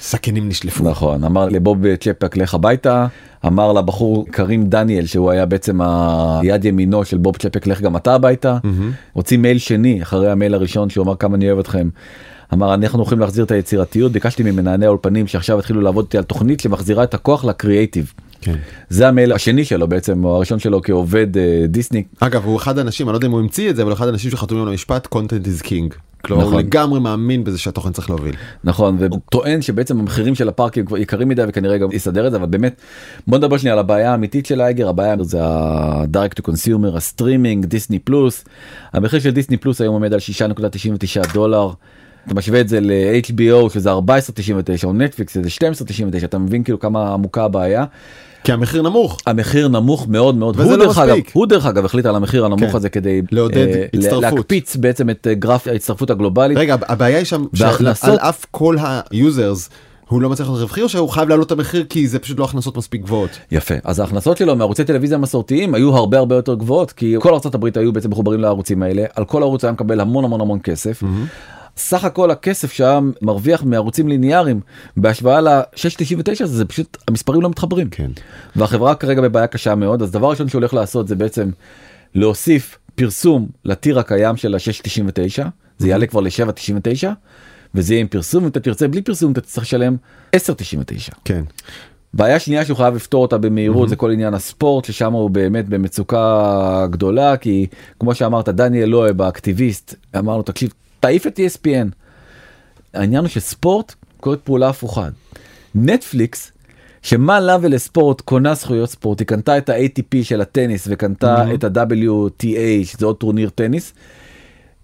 [0.06, 0.84] סכינים נשלפו.
[0.84, 3.08] נכון אמר לבוב צ'פק לך הביתה
[3.46, 8.16] אמר לבחור קרים דניאל שהוא היה בעצם היד ימינו של בוב צ'פק לך גם אתה
[8.16, 8.58] הביתה
[9.14, 11.90] הוציא מייל שני אחרי המייל הראשון שהוא אמר כמה אני אוהב אתכם.
[12.54, 16.60] אמר אנחנו הולכים להחזיר את היצירתיות ביקשתי ממנהלי האולפנים שעכשיו התחילו לעבוד איתי על תוכנית
[16.60, 18.14] שמחזירה את הכוח לקריאייטיב.
[18.42, 18.56] כן.
[18.90, 23.08] זה המייל השני שלו בעצם או הראשון שלו כעובד אה, דיסני אגב הוא אחד האנשים
[23.08, 25.64] אני לא יודע אם הוא המציא את זה אבל אחד האנשים שחתומים על המשפט content
[25.64, 25.96] is king.
[26.26, 26.64] כלומר הוא נכון.
[26.64, 28.36] לגמרי מאמין בזה שהתוכן צריך להוביל.
[28.64, 32.38] נכון והוא טוען שבעצם המחירים של הפארקים כבר יקרים מדי וכנראה גם יסדר את זה
[32.38, 32.82] אבל באמת
[33.28, 38.00] בוא נדבר שנייה על הבעיה האמיתית של אייגר הבעיה זה ה-direct to consumer הסטרימינג דיסני
[38.00, 38.44] פלוס
[38.94, 41.70] המחיר של דיסני פלוס היום עומד על 6.99 דולר.
[42.26, 43.98] אתה משווה את זה ל-HBO שזה 14.99
[44.84, 45.50] או נטפליקס שזה
[46.22, 47.86] 12.99 אתה מבין כאילו כמה עמוקה הבעיה.
[48.46, 49.18] כי המחיר נמוך.
[49.26, 51.32] המחיר נמוך מאוד מאוד וזה לא מספיק.
[51.34, 52.78] הוא דרך אגב החליט על המחיר הנמוך כן.
[52.78, 54.24] הזה כדי לעודד אה, הצטרפות.
[54.24, 56.58] להקפיץ בעצם את אה, גרף ההצטרפות הגלובלית.
[56.58, 58.76] רגע הבעיה היא שם שעל אף כל
[59.12, 59.70] ה users
[60.08, 62.44] הוא לא מצליח להיות רווחי או שהוא חייב להעלות את המחיר כי זה פשוט לא
[62.44, 63.30] הכנסות מספיק גבוהות.
[63.52, 67.56] יפה אז ההכנסות שלו מערוצי טלוויזיה מסורתיים היו הרבה הרבה יותר גבוהות כי כל ארצות
[67.56, 71.04] הברית היו בעצם מחוברים לערוצים האלה על כל ערוץ היה מקבל המון המון המון כסף.
[71.78, 74.60] סך הכל הכסף שם מרוויח מערוצים ליניאריים
[74.98, 77.90] בהשוואה ל-699 זה פשוט המספרים לא מתחברים.
[77.90, 78.12] כן.
[78.56, 81.50] והחברה כרגע בבעיה קשה מאוד אז דבר ראשון שהוא הולך לעשות זה בעצם
[82.16, 85.44] להוסיף פרסום לטיר הקיים של ה-699
[85.78, 87.08] זה יעלה כבר ל-799
[87.76, 89.96] וזה יהיה עם פרסום אם אתה תרצה בלי פרסום אתה תצטרך לשלם
[90.34, 91.12] 1099.
[91.26, 91.44] כן.
[92.14, 96.88] בעיה שנייה שהוא חייב לפתור אותה במהירות זה כל עניין הספורט ששם הוא באמת במצוקה
[96.90, 97.68] גדולה כי
[98.00, 100.74] כמו שאמרת דניאל לואב האקטיביסט אמר לו תקשיב
[101.06, 101.88] תעיף את ESPN.
[102.94, 105.08] העניין הוא שספורט קורית פעולה הפוכה.
[105.76, 106.52] נטפליקס
[107.02, 112.86] שמה לה ולספורט קונה זכויות ספורט היא קנתה את ה-ATP של הטניס וקנתה את ה-WTA
[112.86, 113.94] שזה עוד טורניר טניס.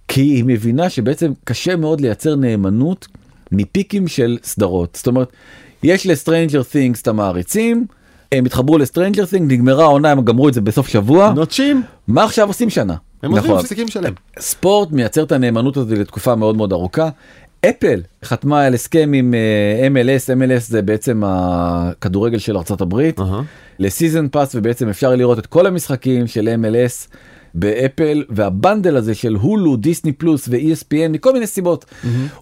[0.07, 3.07] כי היא מבינה שבעצם קשה מאוד לייצר נאמנות
[3.51, 5.31] מפיקים של סדרות זאת אומרת
[5.83, 7.85] יש ל Stranger Things את המעריצים
[8.31, 12.23] הם התחברו ל Stranger Things נגמרה העונה הם גמרו את זה בסוף שבוע נוטשים מה
[12.23, 12.95] עכשיו עושים שנה.
[13.23, 13.63] הם עוזבים נכון.
[13.63, 14.13] מפסיקים לשלם.
[14.39, 17.09] ספורט מייצר את הנאמנות הזאת לתקופה מאוד מאוד ארוכה.
[17.69, 23.41] אפל חתמה על הסכם עם אה, MLS, MLS זה בעצם הכדורגל של ארצות הברית, אהה.
[23.79, 27.15] ל season pass ובעצם אפשר לראות את כל המשחקים של MLS
[27.53, 31.85] באפל וה bundle הזה של הולו, דיסני פלוס ו-ESPN מכל מיני סיבות.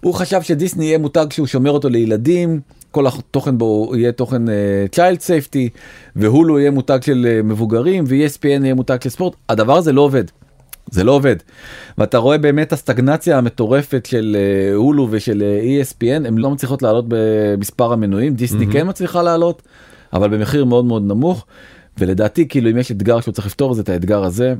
[0.01, 2.59] הוא חשב שדיסני יהיה מותג שהוא שומר אותו לילדים.
[2.91, 4.51] כל התוכן בו יהיה תוכן uh,
[4.95, 5.69] child safety
[6.15, 10.23] והולו יהיה מותג של uh, מבוגרים ו-ESPN יהיה מותג של ספורט הדבר הזה לא עובד.
[10.91, 11.35] זה לא עובד.
[11.97, 17.05] ואתה רואה באמת הסטגנציה המטורפת של אה, הולו ושל אה, ESPN הם לא מצליחות לעלות
[17.07, 19.61] במספר המנויים דיסני כן מצליחה לעלות
[20.13, 21.45] אבל במחיר מאוד מאוד נמוך.
[21.99, 24.53] ולדעתי כאילו אם יש אתגר שהוא צריך לפתור זה את האתגר הזה.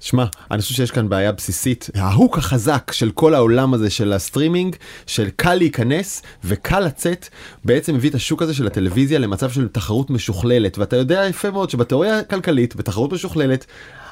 [0.00, 1.90] שמע, אני חושב שיש כאן בעיה בסיסית.
[1.94, 4.76] ה hook החזק של כל העולם הזה של הסטרימינג,
[5.06, 7.28] של קל להיכנס וקל לצאת,
[7.64, 10.78] בעצם הביא את השוק הזה של הטלוויזיה למצב של תחרות משוכללת.
[10.78, 13.66] ואתה יודע יפה מאוד שבתיאוריה הכלכלית, בתחרות משוכללת,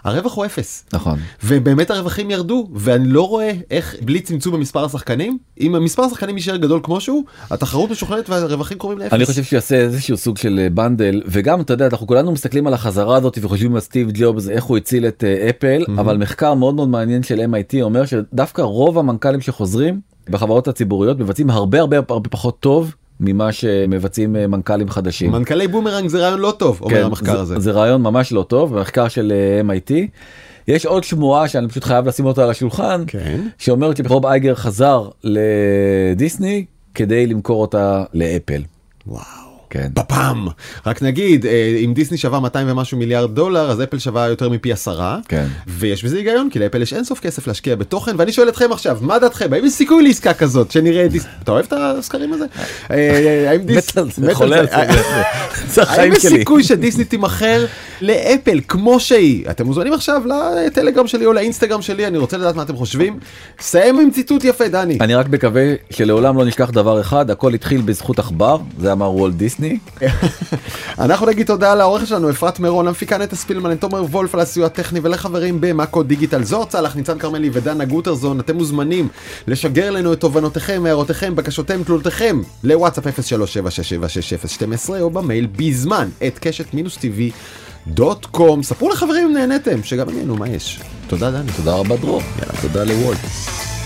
[0.05, 0.85] הרווח הוא אפס.
[0.93, 1.19] נכון.
[1.45, 6.57] ובאמת הרווחים ירדו, ואני לא רואה איך בלי צמצום במספר השחקנים, אם המספר השחקנים יישאר
[6.57, 9.13] גדול כמו שהוא, התחרות משוכללת והרווחים קרובים לאפס.
[9.13, 13.17] אני חושב שיעשה איזשהו סוג של bundle, וגם אתה יודע, אנחנו כולנו מסתכלים על החזרה
[13.17, 16.01] הזאת וחושבים על סטיב ג'ובס, איך הוא הציל את אפל, mm-hmm.
[16.01, 21.51] אבל מחקר מאוד מאוד מעניין של MIT אומר שדווקא רוב המנכ"לים שחוזרים בחברות הציבוריות מבצעים
[21.51, 25.33] הרבה הרבה הרבה פחות טוב ממה שמבצעים מנכ"לים חדשים.
[25.33, 27.61] מנכ"לי בומרנג זה רעיון לא טוב, אומר כן, המחקר זה, הזה.
[27.61, 29.93] זה רעיון ממש לא טוב, מחקר של אה, MIT.
[30.69, 33.41] יש עוד שמועה שאני פשוט חייב לשים אותה על השולחן, כן.
[33.59, 36.65] שאומרת שרוב אייגר חזר לדיסני
[36.95, 38.63] כדי למכור אותה לאפל.
[39.07, 39.48] וואו.
[39.71, 39.89] כן.
[39.95, 40.49] בפעם.
[40.87, 41.53] רק נגיד, אה,
[41.85, 45.19] אם דיסני שווה 200 ומשהו מיליארד דולר, אז אפל שווה יותר מפי עשרה.
[45.29, 45.47] כן.
[45.67, 49.19] ויש בזה היגיון, כי לאפל יש אינסוף כסף להשקיע בתוכן, ואני שואל אתכם עכשיו, מה
[49.19, 49.53] דעתכם?
[49.53, 51.31] האם יש סיכוי לעסקה כזאת, שנראה את דיסני?
[51.43, 52.45] אתה אוהב את הסקרים הזה?
[52.91, 55.23] אה, האם דיס- מת על זה, מת חולה על זה,
[55.69, 56.27] זה האם יש.
[56.27, 57.67] סיכוי שדיסני תימכר
[58.01, 59.51] לאפל כמו שהיא?
[59.51, 60.23] אתם מוזמנים עכשיו
[60.67, 63.19] לטלגרם שלי או לאינסטגרם שלי, אני רוצה לדעת מה אתם חושבים.
[63.61, 64.99] סיים עם ציטוט יפה, דני.
[65.01, 69.35] אני רק מקווה שלעולם לא נשכח דבר אחד, הכל התחיל בזכות עכבר, זה אמר וולט
[69.35, 69.58] דיסני.
[70.99, 75.01] אנחנו נגיד תודה לעורך שלנו אפרת מירון, למפיקה נטע ספילמן, לתומר וולף על הסיוע הטכני
[75.03, 79.09] ולחברים במאקו דיגיטל זוהר צלח, ניצן כרמלי ודנה גוטרזון, אתם מוזמנים
[79.47, 86.97] לשגר לנו את תובנותיכם, הערותיכם, בקשותיהם, תלונותיכם לוואטסאפ 03767612 או במייל בזמן את קשת מינוס
[86.97, 87.31] טיווי
[87.87, 88.63] דוט קום.
[88.63, 90.81] ספרו לחברים אם נהניתם, שגם אני, נו מה יש.
[91.07, 91.53] תודה דני.
[91.57, 92.23] תודה רבה דרור.
[92.39, 93.78] יאללה, תודה לוולט.